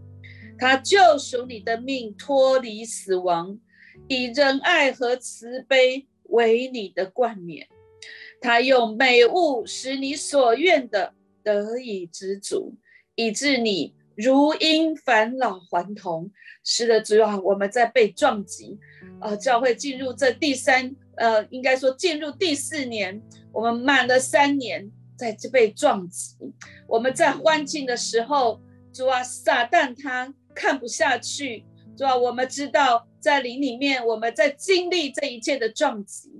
[0.59, 3.59] 他救赎你的命脱离死亡，
[4.09, 7.68] 以仁爱和慈悲为你的冠冕，
[8.40, 12.74] 他用美物使你所愿的得以知足，
[13.14, 16.30] 以致你如因返老还童。
[16.66, 18.78] 是的，主啊，我们在被撞击，
[19.20, 23.20] 呃，教会进入这第三，呃，应该说进入第四年，
[23.52, 26.36] 我们满了三年，在这被撞击。
[26.88, 28.62] 我们在欢庆的时候，
[28.94, 31.64] 主啊，撒旦他看不下去，
[31.96, 36.30] 主啊，我们知道在灵里面，我们在经历这一切的撞击，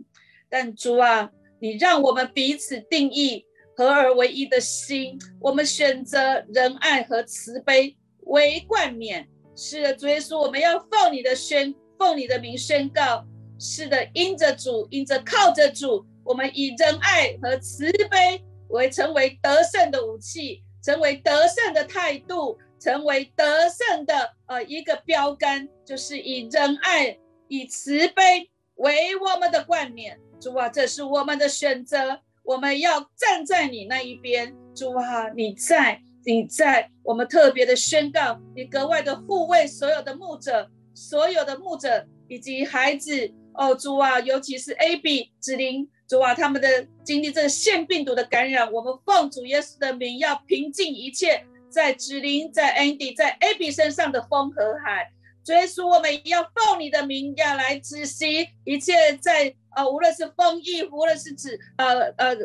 [0.49, 3.45] 但主啊，你让我们彼此定义
[3.77, 9.29] 合而为一的心，我们选择仁爱和慈悲为冠冕。
[9.57, 13.25] 是的，主耶稣，我们要奉你的宣，奉你的名宣告。
[13.59, 27.19] 是的，因着主，因着靠着主，我们以仁爱和慈悲为成为得胜的武器，成为得胜的态度，成为得胜的呃一个标杆，就是以仁爱、
[27.49, 30.21] 以慈悲为我们的冠冕。
[30.39, 34.55] 主啊，这是我们的选择，我们要站在你那一边。
[34.75, 36.03] 主啊，你在。
[36.27, 55.11] 你在我们特别的宣告，你格外的护卫所有的牧者，所有的牧者以及孩子哦，主啊，尤其是 AB 子琳，主啊，他们的经历这个腺病毒的感染，我们奉主耶稣的名，要平静一切在子琳、在 Andy、在 Abby 身上的风和海。
[55.45, 62.37] 主耶稣，我们要奉你的名，要来止息一切在呃，无论是风疫，无论是指呃呃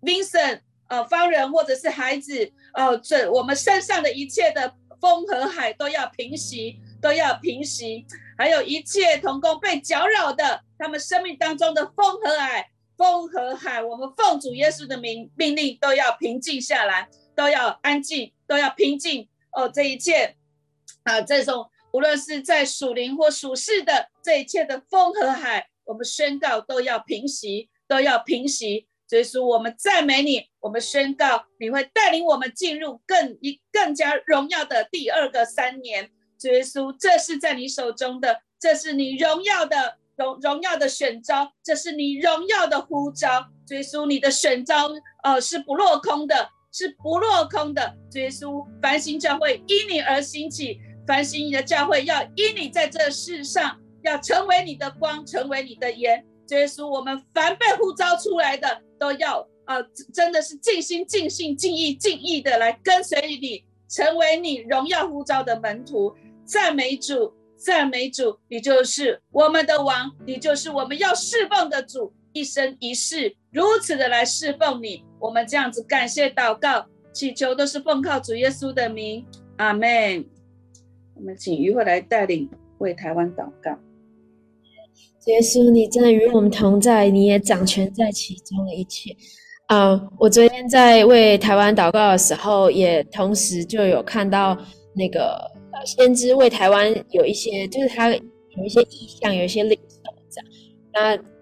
[0.00, 0.60] Vincent。
[0.86, 8.04] 呃，方人或者是孩子，呃，这我们身上的一切的风和海都要平息，都要平息，
[8.36, 19.28] 还有一切同工被搅扰的，他们生命当中的风和海，风和海，我们奉主耶稣的名命令都要平静下来，都要安静，都要平静。
[19.52, 20.36] 哦，这一切，
[21.04, 28.88] 啊、这种无论是在属灵或属世的这一切的风和海，我们宣告都要平息，都要平息。
[29.06, 36.10] 所以说，我们赞美你，我们宣告你会带领我们进入更一更加荣耀的第二个三年。
[36.42, 43.46] 耶稣，这是在你手中的，这是你荣耀的荣荣耀的选召，这是你荣耀的呼召。
[43.68, 44.90] 耶稣，你的选召
[45.22, 47.96] 呃是不落空的，是不落空的。
[48.14, 56.26] 耶稣，繁星教会因你而兴起，繁星的教会要因你在这世上要成为你的光，成为你的盐。
[56.50, 58.82] 耶稣，我们凡被呼召出来的。
[58.96, 59.76] 都要啊、
[60.14, 66.14] 真的是尽心、尽性、尽意、尽意的来跟随你，成为你荣耀呼召的门徒。
[66.44, 75.02] 赞美主，赞美主，你就是我们的王，你就是我们要侍奉的主，一生一世如此的来侍奉你。
[75.18, 79.24] 我们这样子感谢祷告，祈求都是奉靠主耶稣的名，
[79.56, 80.22] 阿门。
[81.14, 83.70] 我们请于慧来带领为台湾祷告。
[85.26, 89.16] 耶稣，你真的与我们同在，你也掌权在其中的一切。
[89.66, 94.58] 啊、我昨天在为台湾祷告的时候，也同时就有看到
[94.94, 95.40] 那个
[95.86, 99.96] 先知为台湾有一些，就是他有一些意向，有一些领受
[100.28, 100.50] 这样。
[100.92, 101.33] 那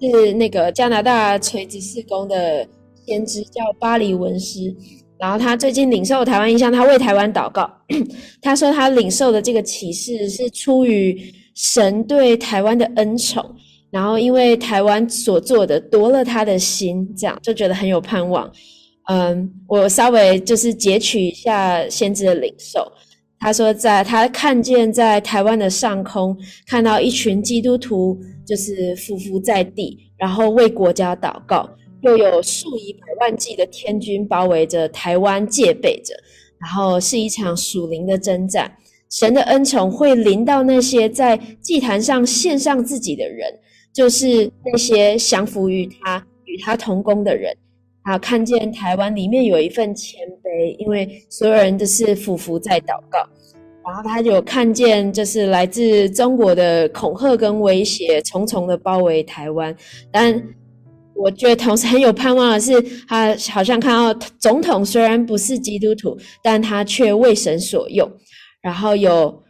[0.00, 2.66] 是那个加拿大垂直事工的
[3.06, 4.74] 先知叫巴黎文斯，
[5.18, 7.70] 然后他最近领受台湾印象，他为台湾祷告。
[8.42, 13.44] 他说他领受的这个启示是出于神对台湾的恩宠，
[13.90, 18.50] 然后因为台湾所做的夺了他的心，这样就觉得很有盼望。
[19.10, 22.86] 嗯，我稍微就是截取一下先知的领受。
[23.40, 26.36] 他说在，他看见在台湾的上空，
[26.66, 31.68] 看到一群基督徒就是匍匐在地，然后为国家祷告。
[32.00, 36.14] 又有数以百万计的天军包围着台湾，戒备着，
[36.60, 38.72] 然后是一场属灵的征战。
[39.10, 43.52] 神的恩宠会临到那些在祭坛上献上自己的人，
[43.92, 47.56] 就是那些降服于他、与他同工的人。
[48.08, 53.18] 啊，看见台湾里面有一份谦卑，因为所有人都是俯伏在祷告。
[53.84, 59.76] 然后他有看见，就是来自中国的恐吓跟威胁，重重的包围台湾，
[60.10, 60.42] 但。
[61.20, 68.08] 我觉得同时很有盼望的是，他好像看到总统虽然不是基督徒，但他却为神所用。
[68.62, 69.42] 然后有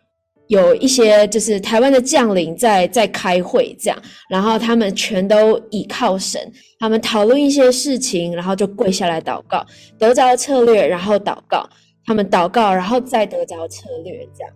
[0.48, 6.40] 有一些就是台湾的将领在在开会这样，然后他们全都倚靠神，
[6.78, 9.64] 他们讨论一些事情，然后就跪下来祷告，
[9.98, 11.68] 得着策略，然后祷告，
[12.04, 14.52] 他们祷告，然后再得着策略，这样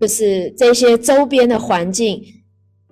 [0.00, 2.22] 就是这些周边的环境。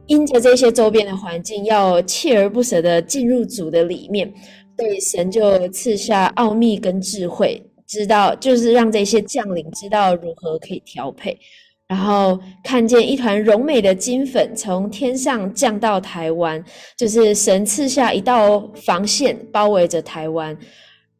[0.07, 4.30] 因着这些周边的环境，要锲而不舍地进入主的里面，
[4.76, 11.38] 所以神就赐下奥秘跟智慧，知道就是让这些将领知道如何可以调配，
[11.95, 16.61] 然后看见一团柔美的金粉从天上降到台湾，
[16.97, 20.57] 就是神赐下一道防线，包围着台湾，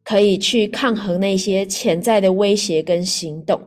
[0.03, 3.57] 可以去抗衡那些潜在的威胁跟行动，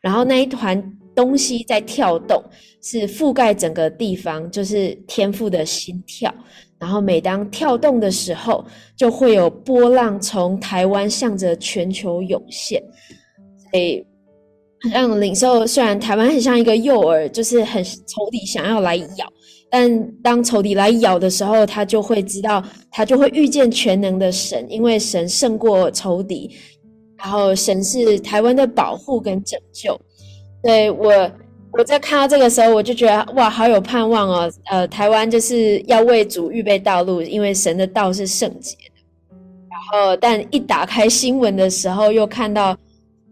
[0.00, 0.92] 然后那一团。
[1.16, 2.42] 东西在跳动，
[2.82, 6.30] 是覆盖整个地方，就是天父的心跳。
[6.78, 8.62] 然后每当跳动的时候，
[8.94, 12.82] 就会有波浪从台湾向着全球涌现。
[13.70, 14.04] 所以
[14.92, 19.26] 让领受，虽然台湾很像一个诱饵，就是很仇敌想要来咬，
[19.70, 26.50] 但当仇敌来咬的时候，他就会知道，他就会遇见全能的神，因为神胜过仇敌，
[27.16, 29.98] 然后神是台湾的保护跟拯救。
[30.62, 31.30] 对我，
[31.72, 34.52] 我在看到这个时候，我就觉得哇，好有盼望哦。
[34.70, 39.36] 呃，台湾就是要为主预备道路，因为神的道是圣洁的。
[39.70, 42.76] 然后，但一打开新闻的时候，又看到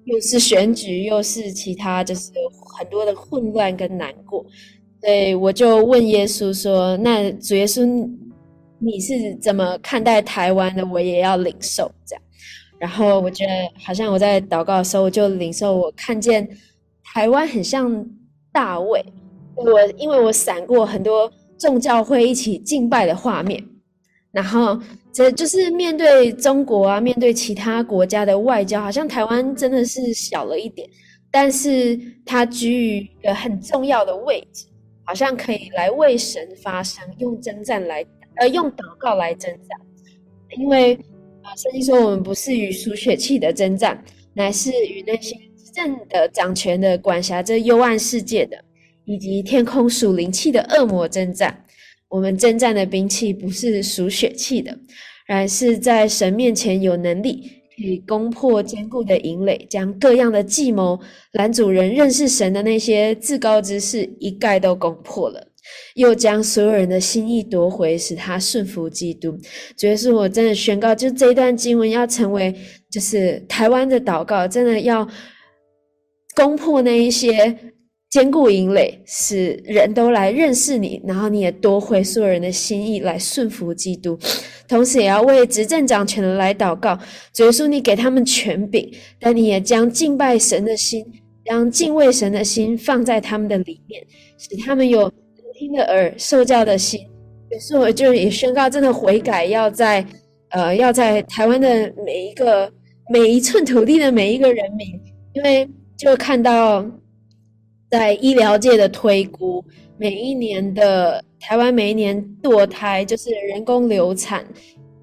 [0.04, 2.30] 又是选举，又是其他，就是
[2.78, 4.44] 很多的混乱跟难过。
[5.00, 7.84] 所以我就问耶稣说：“那主耶稣，
[8.78, 10.86] 你是怎么看待台湾的？
[10.86, 12.22] 我也要领受这样。”
[12.78, 13.52] 然后我觉得
[13.82, 16.48] 好像我在祷告的时候，我就领受，我看见。
[17.06, 18.04] 台湾很像
[18.50, 19.04] 大卫，
[19.54, 23.62] 我因为我闪过很多众教会一起敬拜的画面，
[24.34, 24.78] 然后
[25.12, 30.86] 这就是面对中国啊，面对其他国家的外交，好像台湾真的是小了一点，
[31.30, 34.66] 但是它居于一个很重要的位置，
[35.04, 38.04] 好像可以来为神发声，用征战来，
[38.36, 39.78] 呃，用祷告来征战，
[40.58, 40.94] 因为
[41.42, 44.04] 啊，圣经说我们不是与属血气的征战，
[44.34, 45.34] 乃是与那些。
[45.74, 48.56] 正的掌权的管辖着幽暗世界的，
[49.06, 51.63] 以及天空属灵气的恶魔征战。
[52.14, 54.78] 我们征战的兵器不是属血气的，
[55.26, 57.42] 而是在神面前有能力，
[57.76, 60.96] 可以攻破坚固的营垒，将各样的计谋
[61.32, 65.44] 拦阻人认识神的那些自高之事一概都攻破了，
[65.96, 69.36] 又将所有人的心意夺回，使他顺服基督。
[69.76, 72.54] 主耶稣，我真的宣告，就这一段经文要成为，
[72.92, 75.08] 就是台湾的祷告，真的要。
[76.36, 77.56] 攻破那一些
[78.14, 84.16] 坚固营垒，使人都来认识你，然后你也夺回所有人的心意，来顺服基督。
[84.68, 86.96] 同时，也要为执政掌权的来祷告。
[87.32, 88.88] 主耶稣，你给他们权柄，
[89.18, 91.04] 但你也将敬拜神的心，
[91.44, 94.00] 将敬畏神的心放在他们的里面，
[94.38, 95.12] 使他们有
[95.58, 97.00] 听的耳、受教的心。
[97.50, 100.06] 于是，我就也宣告，真的悔改，要在
[100.50, 102.72] 呃，要在台湾的每一个
[103.10, 104.86] 每一寸土地的每一个人民，
[105.32, 105.68] 因为。
[105.96, 106.84] 就看到，
[107.96, 109.64] 在医疗界的推估，
[109.96, 114.44] 每一年的台湾每一年堕胎就是人工流产，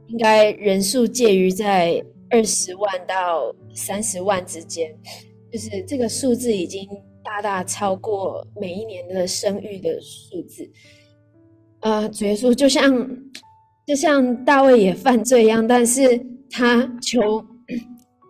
[0.08, 4.94] 应该人数介于在二十万到三十万之间，
[5.50, 6.86] 就是这个数字已经
[7.24, 10.70] 大大超过每一年的生育的数字。
[11.80, 13.10] 呃，主耶稣就像
[13.88, 17.42] 就像大卫也犯罪一样，但是他求。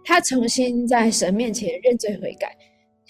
[0.04, 2.58] 他重新在神面前认罪悔改，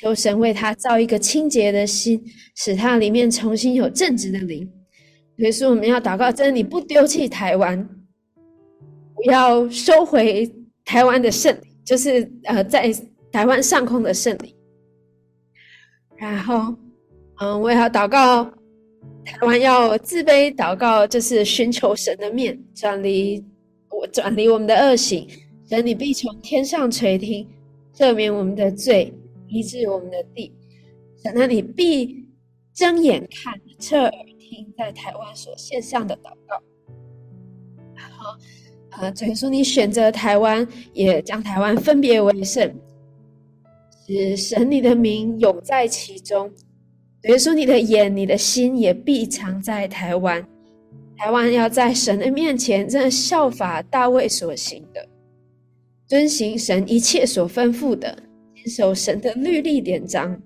[0.02, 2.20] 求神为他造一个清洁的心，
[2.56, 4.68] 使他里面重新有正直的灵。
[5.38, 7.88] 所以说，我们要祷告，真的，你不丢弃台湾，
[9.14, 10.52] 不要收回
[10.84, 12.92] 台湾的圣灵，就是呃在
[13.32, 14.52] 台湾上空的圣灵。
[16.18, 16.76] 然后，
[17.40, 18.44] 嗯，我也要祷告，
[19.24, 23.44] 台湾要自卑祷告，就是寻求神的面，转离
[23.92, 25.28] 我转离我们的恶行，
[25.70, 27.48] 神你必从天上垂听，
[27.96, 29.14] 赦免我们的罪，
[29.52, 30.54] 医治我们的地，
[31.22, 32.26] 神那你必
[32.74, 36.62] 睁眼看，侧耳听，在台湾所献上的祷告。
[37.94, 38.38] 然后，
[38.92, 42.74] 呃，主耶稣你选择台湾，也将台湾分别为圣。
[44.08, 46.50] 使神你的名永在其中，
[47.24, 50.46] 耶稣你的眼、你的心也必常在台湾。
[51.18, 55.08] 台湾要在神的面前，真的效法大卫所行的，
[56.08, 58.18] 遵行神一切所吩咐的，
[58.64, 60.40] 坚守神的律例典章。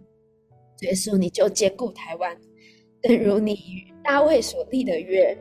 [0.81, 2.35] 耶稣你就坚固台湾，
[3.01, 5.37] 正如你与大卫所立的约。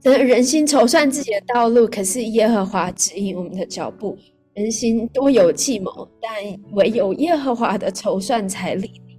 [0.00, 4.16] 真的人心筹算自己的道路，可是耶和华指引我们的脚步。
[4.52, 6.30] 人心多有计谋，但
[6.72, 9.18] 唯有耶和华的筹算才立定。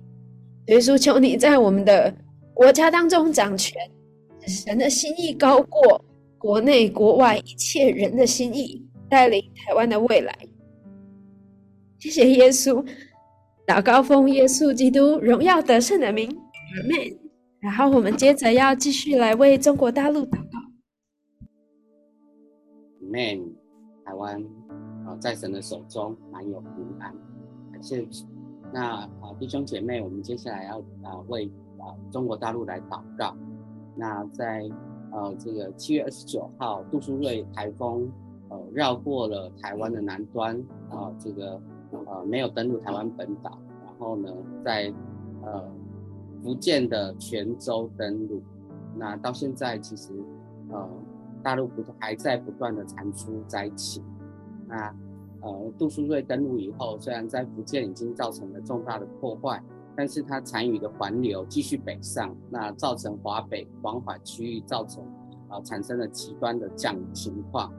[0.68, 2.14] 耶稣，求你在我们的
[2.54, 3.76] 国家当中掌权，
[4.46, 6.04] 神的心意高过
[6.38, 10.38] 国内国外一切人的心意，带领台湾的未来。
[12.00, 12.84] 谢谢耶稣，
[13.68, 17.20] 祷告奉耶稣基督荣耀得胜的名，阿门。
[17.60, 20.60] 然后我们接着要继续来为中国大陆祷告，
[23.02, 23.56] 阿门。
[24.06, 24.42] 台湾
[25.06, 25.16] 啊。
[25.20, 27.14] 在神的手中满有平安，
[27.74, 28.26] 感谢主。
[28.72, 33.36] 那啊，弟兄姐妹，我们接下来要啊为啊中国大陆来祷告。
[33.96, 34.70] 那在
[35.12, 38.10] 呃这个七月二十九号，杜苏芮台风
[38.50, 40.56] 呃绕过了台湾的南端
[40.90, 44.32] 啊，这个呃没有登陆台湾本岛，然后呢
[44.64, 44.94] 在
[45.44, 45.64] 呃
[46.44, 48.42] 福建的泉州登陆。
[48.98, 50.14] 那到现在其实
[50.70, 50.90] 呃
[51.42, 54.04] 大陆不还在不断的产出灾情。
[54.68, 54.94] 那
[55.42, 59.64] 呃，杜苏芮登陆以后，虽然在福建已经造成了重大的破坏，
[59.96, 65.02] 但是它残余的环流继续北上，那造成华北、黄淮区域造成
[65.48, 67.70] 啊、呃、产生了极端的降雨情况，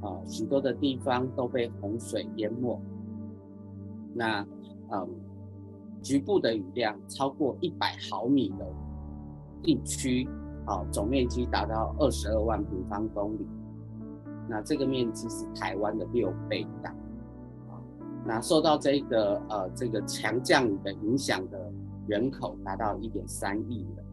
[0.00, 2.80] 啊、呃，许多的地方都被洪水淹没。
[4.14, 4.46] 那
[4.92, 5.08] 嗯、
[6.02, 8.66] 局部的雨量超过一百毫米的
[9.62, 10.28] 地区，
[10.66, 13.46] 啊、总面积达到二十二万平方公里。
[14.48, 16.90] 那这个面积是台湾的六倍大，
[17.68, 17.78] 啊，
[18.26, 21.72] 那受到这个呃这个强降雨的影响的
[22.08, 24.04] 人口达到一点三亿人。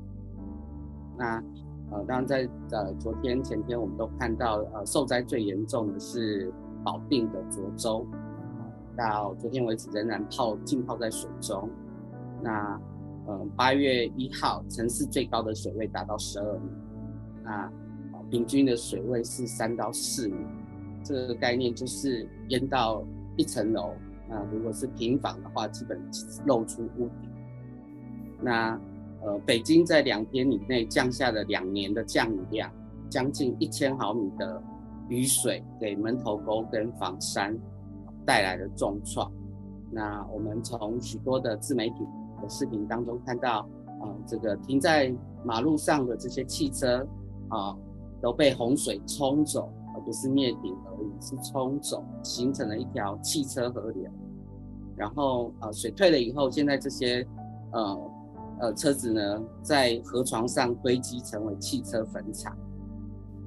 [1.18, 1.44] 那
[1.90, 8.06] 呃，当然在呃昨天前天我们都看到呃受灾最严重的是保定的涿州，
[8.98, 11.70] 到昨天为止仍然泡浸泡在水中。
[12.42, 12.80] 那
[13.28, 16.70] 呃八月一号城市最高的水位达到十二米。
[17.44, 17.72] 那
[18.30, 20.36] 平均的水位是三到四米，
[21.04, 23.02] 这个概念就是淹到
[23.38, 23.94] 一层楼。
[24.28, 25.98] 那如果是平房的话，基本
[26.46, 27.32] 露出屋顶。
[28.42, 28.78] 那
[29.24, 32.70] 呃，北京在两天以内降下了两年的降雨量，
[33.10, 34.62] 将近一千毫米的
[35.08, 37.58] 雨水，给门头沟跟房山
[38.28, 39.32] 带来的重创。
[39.90, 42.06] 那我们从许多的自媒体
[42.42, 43.62] 的视频当中看到，
[44.02, 45.16] 啊、这个停在
[45.46, 47.08] 马路上的这些汽车，
[47.48, 47.74] 啊、
[48.22, 54.12] 都被洪水冲走，而不是灭顶而已，是冲走，形成了一条汽车河流。
[54.98, 57.26] 然后，呃，水退了以后，现在这些，
[57.72, 58.12] 呃，
[58.60, 62.52] 呃，车子呢，在河床上堆积，成为汽车坟场。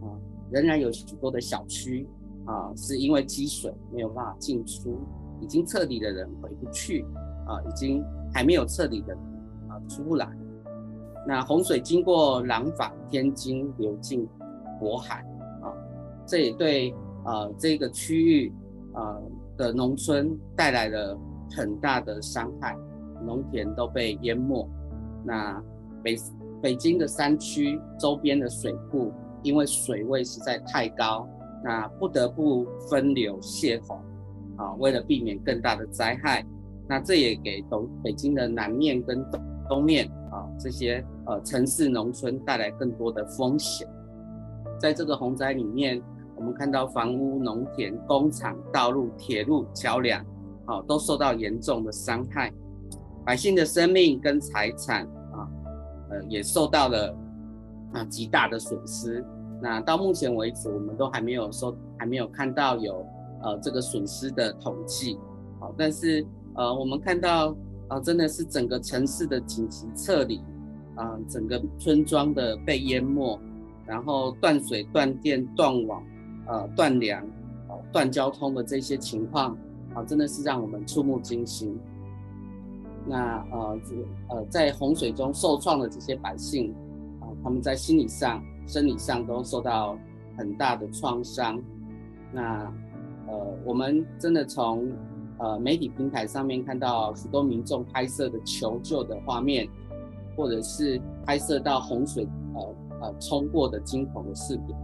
[0.01, 0.09] 啊、
[0.51, 2.09] 仍然有许多的小区，
[2.51, 4.99] 啊、是因为积水没有办法进出，
[5.41, 7.05] 已经彻底的人回不去，
[7.47, 8.03] 啊、已经
[8.35, 9.15] 还没有彻底的
[9.69, 10.29] 啊、出不来。
[11.27, 14.29] 那洪水经过廊坊、天津流进。
[14.83, 15.23] 渤海
[15.61, 15.69] 啊，
[16.25, 16.91] 这也对
[17.23, 18.51] 啊这个区域
[18.95, 19.15] 啊
[19.55, 21.15] 的农村带来了
[21.51, 22.75] 很大的伤害，
[23.23, 24.67] 农田都被淹没。
[25.23, 25.63] 那
[26.03, 26.17] 北
[26.63, 31.29] 北京的山区周边的水库，因为水位实在太高，
[31.63, 33.99] 那不得不分流泄洪
[34.57, 36.45] 啊，为了避免更大的灾害。
[36.89, 43.87] 那这也给东北京的南面跟东东面啊这些呃城市农村带来更多的风险。
[44.81, 46.03] 在这个洪灾里面，
[46.35, 50.25] 我们看到房屋、农田、工厂、道路、铁路、桥梁，
[50.65, 52.53] 啊，都受到严重的伤害，
[53.25, 55.47] 百姓的生命跟财产啊，
[56.11, 57.15] 呃，也受到了
[57.93, 59.25] 啊极大的损失。
[59.63, 63.05] 那到目前为止，我们都还没有说，还没有看到有
[63.43, 65.19] 呃这个损失的统计。
[65.59, 67.55] 好，但是呃，我们看到
[67.89, 70.41] 啊，真的是整个城市的紧急撤离
[70.95, 73.39] 啊，整个村庄的被淹没。
[73.87, 76.01] 然后断水、断电、断网，
[76.47, 77.27] 呃，断粮，
[77.91, 79.59] 断交通的这些情况
[79.93, 81.77] 啊，真的是让我们触目惊心。
[83.05, 83.81] 那呃
[84.29, 86.73] 呃，在洪水中受创的这些百姓
[87.21, 88.41] 啊，他们在心理上、
[88.71, 89.99] 生理上都受到
[90.39, 91.61] 很大的创伤。
[92.33, 92.73] 那
[93.27, 94.89] 呃，我们真的从
[95.39, 99.69] 呃媒体平台上面看到许多民众拍摄的求救的画面，
[100.37, 104.77] 或者是拍摄到洪水呃呃冲过的惊恐的视频。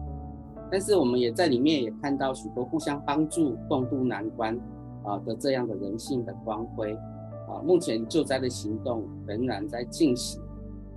[0.69, 4.59] 但是我们也在里面也看到许多互相帮助、共度难关
[5.05, 6.93] 啊的这样的人性的光辉。
[7.49, 10.43] 啊，目前救灾的行动仍然在进行，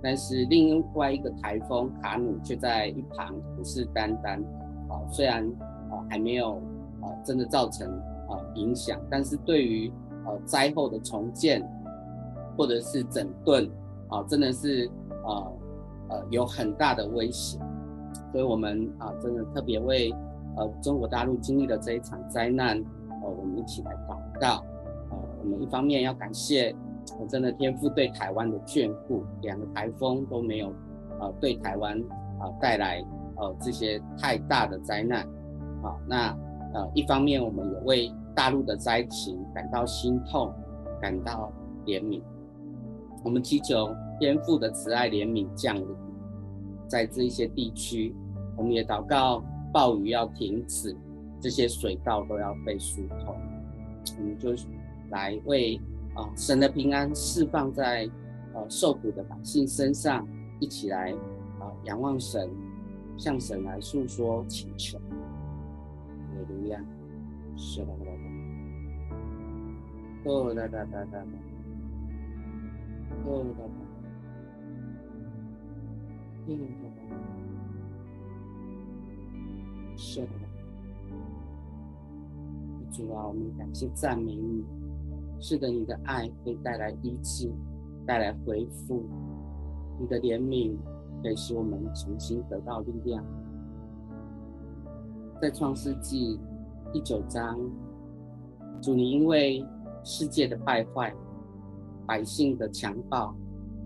[0.02, 4.40] 但是另外一个台风卡努却在一旁虎视眈眈。
[4.88, 5.46] 啊，虽然
[5.88, 6.56] 啊还没有
[7.00, 7.88] 啊真的造成
[8.28, 9.92] 啊影响，但是对于
[10.26, 11.62] 呃灾后的重建
[12.56, 13.70] 或者是整顿
[14.08, 14.90] 啊，真的是
[15.24, 15.46] 啊
[16.08, 17.58] 呃有很大的威胁。
[18.32, 20.12] 所以我们啊真的特别为
[20.56, 22.76] 呃中国大陆经历的这一场灾难，
[23.22, 24.64] 呃我们一起来祷告。
[25.10, 26.74] 呃我们一方面要感谢，
[27.18, 30.72] 我真的天父对台湾的眷顾，两个台风都没有，
[31.18, 31.98] 呃，对台湾
[32.38, 33.04] 啊带来
[33.36, 35.20] 呃这些太大的灾难，
[35.82, 36.36] 啊，那
[36.74, 40.52] 呃一方面我们也为大陆的灾情感到心痛，
[41.00, 41.52] 感到
[41.84, 42.22] 怜悯，
[43.24, 43.88] 我们祈求
[44.18, 45.86] 天父的慈爱怜悯降临
[46.86, 48.14] 在这一些地区，
[48.56, 49.42] 我们也祷告
[49.72, 50.96] 暴雨要停止，
[51.40, 53.34] 这些水道都要被疏通，
[54.18, 54.54] 我们就。
[55.10, 55.76] 来为
[56.20, 58.06] 啊神的平安释放在
[58.52, 61.12] 呃受苦的百姓身上，一起来
[61.58, 62.50] 啊仰望神，
[63.16, 64.98] 向神来诉说请求。
[64.98, 65.04] 哈
[66.36, 66.78] 利路亚，
[67.56, 67.92] 是的，
[70.24, 71.24] 哦哒哒哒哒，
[73.24, 73.72] 哦哒哒，
[76.48, 77.00] 嗯哒哒，
[79.96, 80.28] 是的，
[82.90, 84.64] 主啊，我们感谢赞美你。
[85.40, 87.50] 是的，你的爱会带来医治，
[88.06, 89.02] 带来恢复；
[89.98, 90.76] 你的怜悯
[91.22, 93.24] 可以使我们重新得到力量。
[95.40, 96.38] 在创世纪
[96.92, 97.58] 第九章，
[98.82, 99.64] 主你因为
[100.04, 101.10] 世界的败坏、
[102.06, 103.34] 百姓的强暴，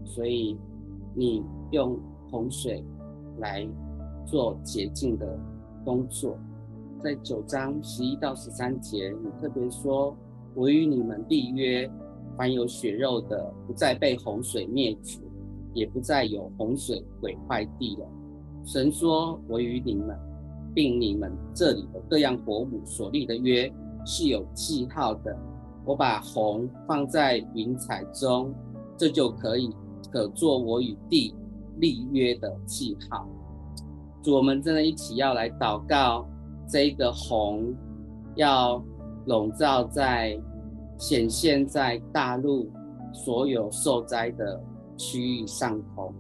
[0.04, 0.58] 所以
[1.14, 1.40] 你
[1.70, 1.96] 用
[2.32, 2.84] 洪水
[3.38, 3.64] 来
[4.26, 5.38] 做洁净的
[5.84, 6.36] 工作。
[7.00, 10.16] 在九章十一到十三节，你特别说。
[10.56, 11.90] 我与你们立约，
[12.36, 15.18] 凡有血肉的，不再被洪水灭绝，
[15.72, 18.06] 也不再有洪水毁坏地了。
[18.64, 20.16] 神说：“我与你们，
[20.72, 23.70] 并你们这里的各样活物所立的约
[24.06, 25.36] 是有记号的。
[25.84, 28.54] 我把洪放在云彩中，
[28.96, 29.70] 这就可以
[30.10, 31.34] 可做我与地
[31.78, 33.28] 立约的记号。”，
[34.26, 36.24] 我们真的一起要来祷告，
[36.68, 37.74] 这个洪
[38.36, 38.80] 要。
[39.26, 40.38] 笼罩在、
[40.98, 42.70] 显现在大陆
[43.12, 44.62] 所有受灾的
[44.96, 46.12] 区域上空。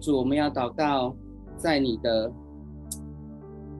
[0.00, 1.14] 主，我们要祷告，
[1.56, 2.32] 在你的，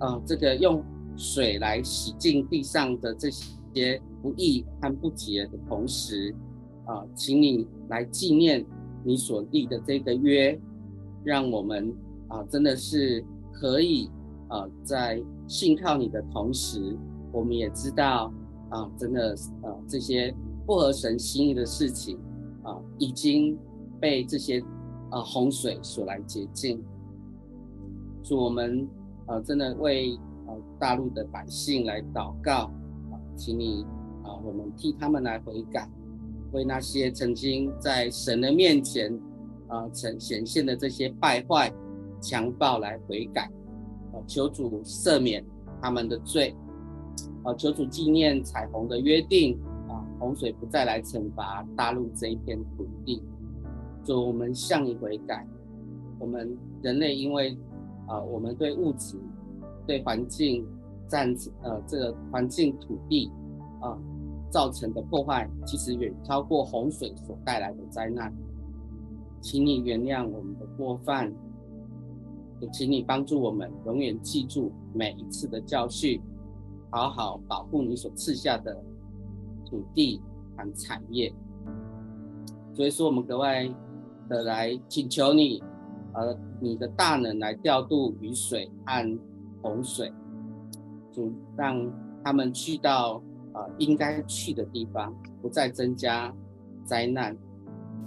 [0.00, 0.82] 呃，这个用
[1.16, 6.34] 水来洗净地上的这些不义和不洁的同时，
[6.86, 8.64] 啊、请你来纪念
[9.04, 10.58] 你所立的这个约，
[11.24, 11.92] 让我们
[12.28, 14.10] 啊、真的是可以
[14.48, 16.96] 啊、在信靠你的同时。
[17.36, 18.32] 我们也知道
[18.70, 20.34] 啊，真的啊，这些
[20.64, 22.18] 不合神心意的事情
[22.62, 23.58] 啊，已经
[24.00, 24.58] 被这些
[25.10, 26.82] 啊洪水所来洁净。
[28.22, 28.88] 祝我们
[29.26, 32.70] 啊，真的为啊大陆的百姓来祷告
[33.12, 33.84] 啊，请你
[34.24, 35.86] 啊，我们替他们来悔改，
[36.52, 39.12] 为那些曾经在神的面前
[39.68, 41.70] 啊呈显现的这些败坏、
[42.18, 43.42] 强暴来悔改，
[44.14, 45.44] 啊，求主赦免
[45.82, 46.56] 他们的罪。
[47.46, 49.56] 啊，求主纪念彩虹的约定
[49.88, 53.22] 啊，洪水不再来惩罚大陆这一片土地。
[54.02, 55.46] 主，我们向你悔改。
[56.18, 57.56] 我们人类因为
[58.08, 59.16] 啊，我们对物质、
[59.86, 60.66] 对环境
[61.06, 61.32] 占
[61.62, 63.30] 呃这个环境土地
[63.80, 63.96] 啊
[64.50, 68.32] 造成的破坏，其实远超过洪水所带来的灾难。
[69.40, 71.32] 请你原谅我们的过犯，
[72.60, 76.20] 也请你帮助我们永远记住每一次的教训。
[76.90, 78.82] 好好保护你所赐下的
[79.64, 80.20] 土地
[80.56, 81.32] 和产业，
[82.72, 83.68] 所以说我们格外
[84.28, 85.62] 的来请求你，
[86.14, 89.18] 呃，你的大能来调度雨水和
[89.62, 90.12] 洪水，
[91.12, 91.90] 主让
[92.24, 93.22] 他们去到
[93.52, 96.32] 呃应该去的地方，不再增加
[96.84, 97.36] 灾难，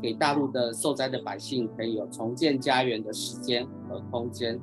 [0.02, 4.60] 给大陆的受灾的百姓可以有重建家园的时间和空间。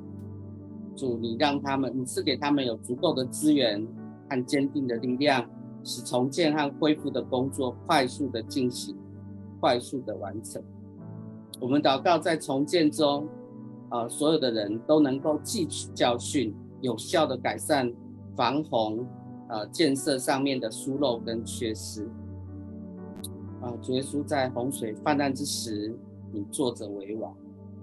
[0.95, 3.87] 主，你让他们，你赐给他们有足够的资源
[4.29, 5.49] 和坚定的力量，
[5.83, 8.95] 使重建和恢复的工作快速的进行，
[9.59, 10.61] 快速的完成。
[11.59, 13.27] 我们祷告，在重建中，
[13.89, 17.91] 呃，所有的人都能够汲取教训，有效的改善
[18.35, 18.99] 防洪，
[19.47, 22.05] 啊，建设上面的疏漏跟缺失。
[23.59, 25.97] 啊、呃，主耶稣在洪水泛滥之时，
[26.31, 27.33] 你坐着为王；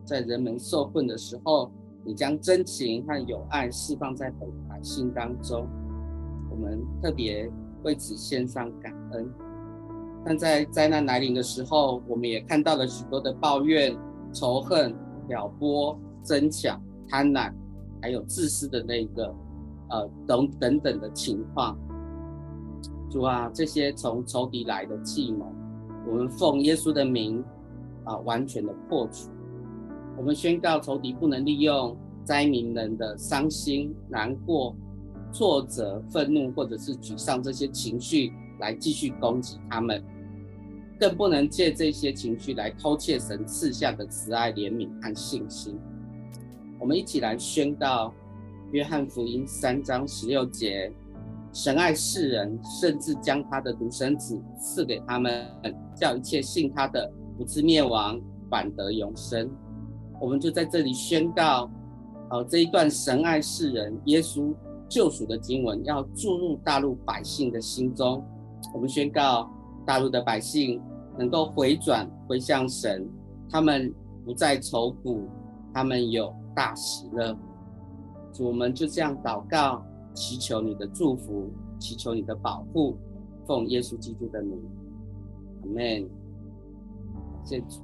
[0.05, 1.73] 在人们受困的时候，
[2.05, 4.31] 你将真情和友爱释放在
[4.69, 5.67] 百姓当中。
[6.55, 7.51] 我们特别
[7.83, 9.29] 为此献上感恩。
[10.25, 13.95] 但在灾难来临的时候，我们也看到了许多的抱怨、
[14.33, 14.95] 仇恨、
[15.27, 17.53] 挑拨、争抢、贪婪，
[18.01, 19.35] 还有自私的那个，
[19.91, 21.77] 呃，等等等的情况。
[23.11, 25.53] 主啊，这些从仇敌来的计谋，
[26.09, 27.45] 我们奉耶稣的名，
[28.05, 29.29] 啊，完全的破除。
[30.17, 34.75] 我们宣告，仇敌不能利用灾民们的伤心、难过、
[35.35, 40.03] 挫折、愤怒或者是沮丧这些情绪来继续攻击他们。
[40.97, 45.77] 更不能借这些情绪来偷窃神赐下的慈爱、怜悯和信心。
[46.79, 48.09] 我们一起来宣告
[48.71, 50.93] 《约翰福音》三章十六节：
[51.53, 55.45] 神爱世人，甚至将他的独生子赐给他们，
[55.97, 59.51] 叫一切信他的不至灭亡，反得永生。
[60.21, 61.69] 我们就在这里宣告，
[62.31, 64.55] 呃，这一段神爱世人、耶稣
[64.89, 68.25] 救赎的经文要注入大陆百姓的心中。
[68.73, 69.51] 我们宣告。
[69.87, 70.81] 大陆的百姓
[71.19, 73.07] 能够回转回向神，
[73.51, 75.29] 他们不再愁苦，
[75.75, 77.37] 他们有大喜乐。
[78.41, 82.97] 我们就这样祷告，祈求你的祝福，祈求你的保护，
[83.47, 84.59] 奉耶稣基督的名，
[85.65, 86.09] 阿门。
[87.45, 87.84] 谢主。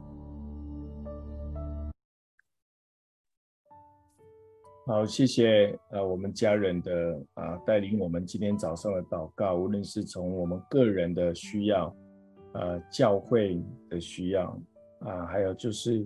[4.91, 11.95] 好，谢谢呃我们家人的啊带领，我们今天早上的祷告，无论是从我们个人的需要，
[12.55, 14.61] 呃教会的需要
[14.99, 16.05] 啊，还有就是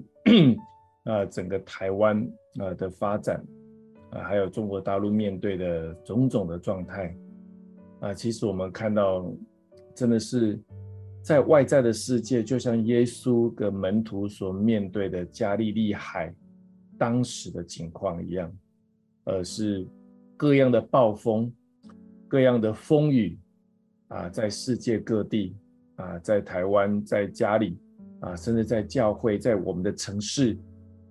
[1.07, 3.43] 呃整个台湾呃的发展
[4.11, 7.17] 啊，还有中国大陆面对的种种的状态
[8.01, 9.33] 啊，其实我们看到
[9.95, 10.61] 真的是
[11.23, 16.31] 在外在的世界，就像耶稣的门徒所面对的加利利海
[16.99, 18.55] 当时的情况一样。
[19.25, 19.87] 而是
[20.37, 21.53] 各样的暴风、
[22.29, 23.39] 各样的风雨
[24.09, 25.57] 啊，在世界各地
[25.97, 27.79] 啊，在台湾、在家里
[28.21, 30.59] 啊，甚至在教会、在我们的城市，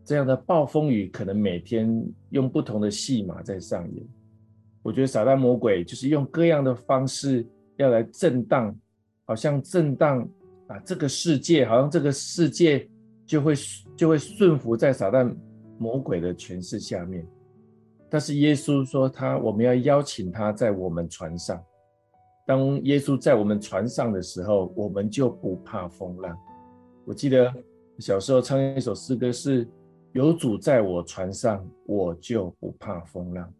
[0.04, 1.90] 这样的暴风雨可能每天
[2.30, 4.06] 用不同的戏码在上演。
[4.82, 7.48] 我觉得撒旦魔鬼就是用各样的方式
[7.78, 8.78] 要来震荡，
[9.26, 10.28] 好像震荡
[10.68, 12.88] 啊，这个世界好像这个世界
[13.26, 13.54] 就会
[13.96, 15.34] 就会顺服在撒旦
[15.80, 17.26] 魔鬼的权势下面。
[18.14, 21.60] 但是耶稣说他，我们要邀请他在我们船上。
[22.46, 26.38] 当耶稣在我们船上的时候，我们就不怕风浪。
[27.06, 27.52] 我记得
[27.98, 29.68] 小时候唱一首诗歌是，
[30.12, 33.52] 有主在我船上，我就不怕风浪。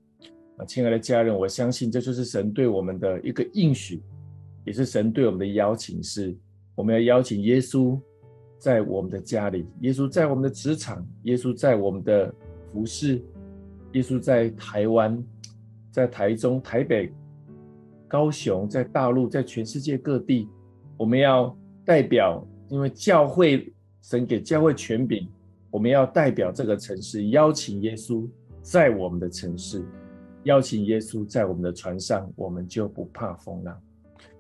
[0.58, 4.04] 啊，亲爱的家人，我相信这就是神对我们的一个应许，
[4.66, 6.38] 也是神对我们的邀请，是
[6.76, 8.00] 我们要邀请耶稣
[8.60, 12.32] 在我们的家里，耶稣在我们的职场，耶稣在我们的
[12.72, 13.20] 服侍。
[13.94, 15.24] 耶稣在台湾，
[15.92, 17.14] 在台中、台北、
[18.08, 20.50] 高雄，在大陆，在全世界各地，
[20.98, 23.72] 我们要代表，因为教会
[24.02, 25.30] 神给教会权柄，
[25.70, 28.28] 我们要代表这个城市，邀请耶稣
[28.64, 29.86] 在我们的城市，
[30.44, 33.80] 邀请耶稣在我们的船上，我们就不怕风浪。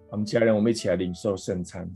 [0.10, 1.90] 我们家人，我们一起来领受圣餐。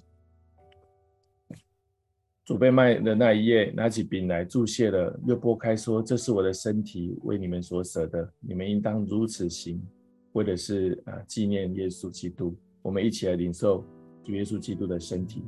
[2.47, 9.85] 主被卖的那一夜，拿起饼来祝谢了，又拨开说：“这是我的身体，为你们所舍的，你们应当如此行，
[10.31, 13.83] 为的是啊纪念耶稣基督。”我们一起来领受
[14.23, 15.43] 主耶稣基督的身体。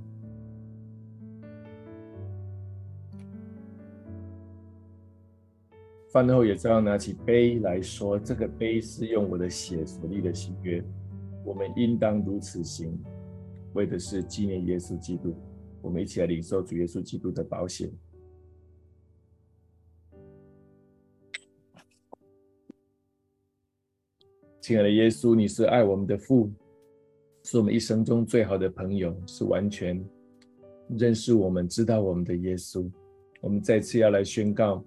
[6.12, 10.84] 饭后也照样拿起杯来说：“这个杯是用我的血所立的新约，
[11.45, 12.91] 我们应当如此行，
[13.72, 15.34] 为的是纪念耶稣基督。”
[15.82, 17.91] 我们一起来领受主耶稣基督的保险。
[24.61, 26.51] 亲爱的耶稣，你是爱我们的父，
[27.43, 29.99] 是我们一生中最好的朋友，是完全
[30.89, 32.88] 认识我们、知道我们的耶稣。
[33.41, 34.84] 我们再次要来宣告，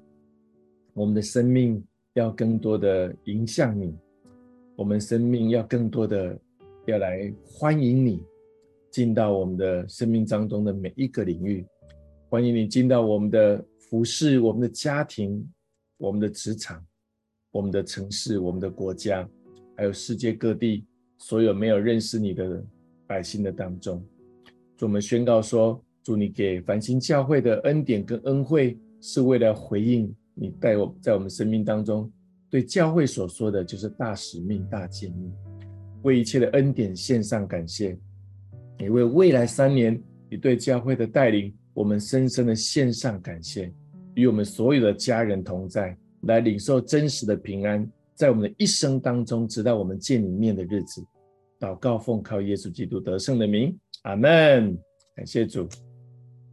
[0.93, 1.83] 我们的生命
[2.13, 3.97] 要更多的迎向你，
[4.77, 6.39] 我们生命要更多的
[6.87, 8.23] 要来欢迎你。
[8.93, 11.67] 进到我们的生命当中的每一个领域，
[12.29, 15.51] 欢迎你进到我们的服饰、我们的家庭、
[15.97, 16.85] 我们的职场，
[17.51, 19.27] 我们的城市、我们的国家，
[19.79, 20.85] 还有世界各地
[21.17, 22.63] 所有没有认识你的
[23.07, 24.05] 百姓的当中。
[24.77, 32.13] 主，我们宣告说，祝，你给繁星教会的恩典跟恩惠，是为了回应你带我在我们生命当中
[32.51, 35.33] 对教会所说的，就是大使命、大建议，
[36.03, 37.99] 为一切的恩典献上感谢，
[38.83, 43.73] 也为未来三年你对教会的带领，我们深深的献上感谢，
[44.15, 45.97] 与我们所有的家人同在。
[46.23, 51.05] 来领受真实的平安，在我们的一生当中，直到我们见你面的日子。
[51.61, 54.77] 祷告奉靠耶稣基督得胜的名，阿门。
[55.15, 55.69] 感谢主。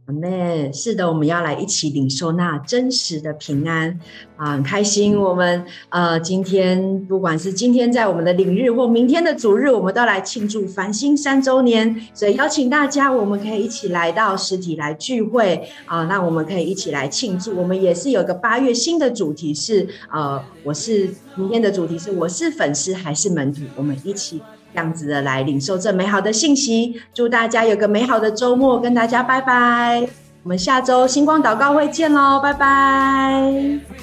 [0.06, 3.96] 阿们，是的，我们要来一起领受那真实的平安
[4.36, 4.52] 啊！
[4.52, 16.04] 很开心，我们呃，今天不管是今天在我们的领日，或明天的主日，我们都来庆祝繁星三周年，所以邀请大家，我们可以一起来到实体来聚会啊！
[16.04, 17.56] 那我们可以一起来庆祝。
[17.56, 23.62] 我们也是有个八月新的主题是呃，我是明天的主题是我是粉丝还是门徒？
[23.76, 24.40] 我们一起。
[24.72, 30.08] 这样子的来领受这美好的信息，祝大家有个美好的周末，跟大家拜拜，
[30.42, 33.90] 我们下周星光祷告会见喽，拜拜。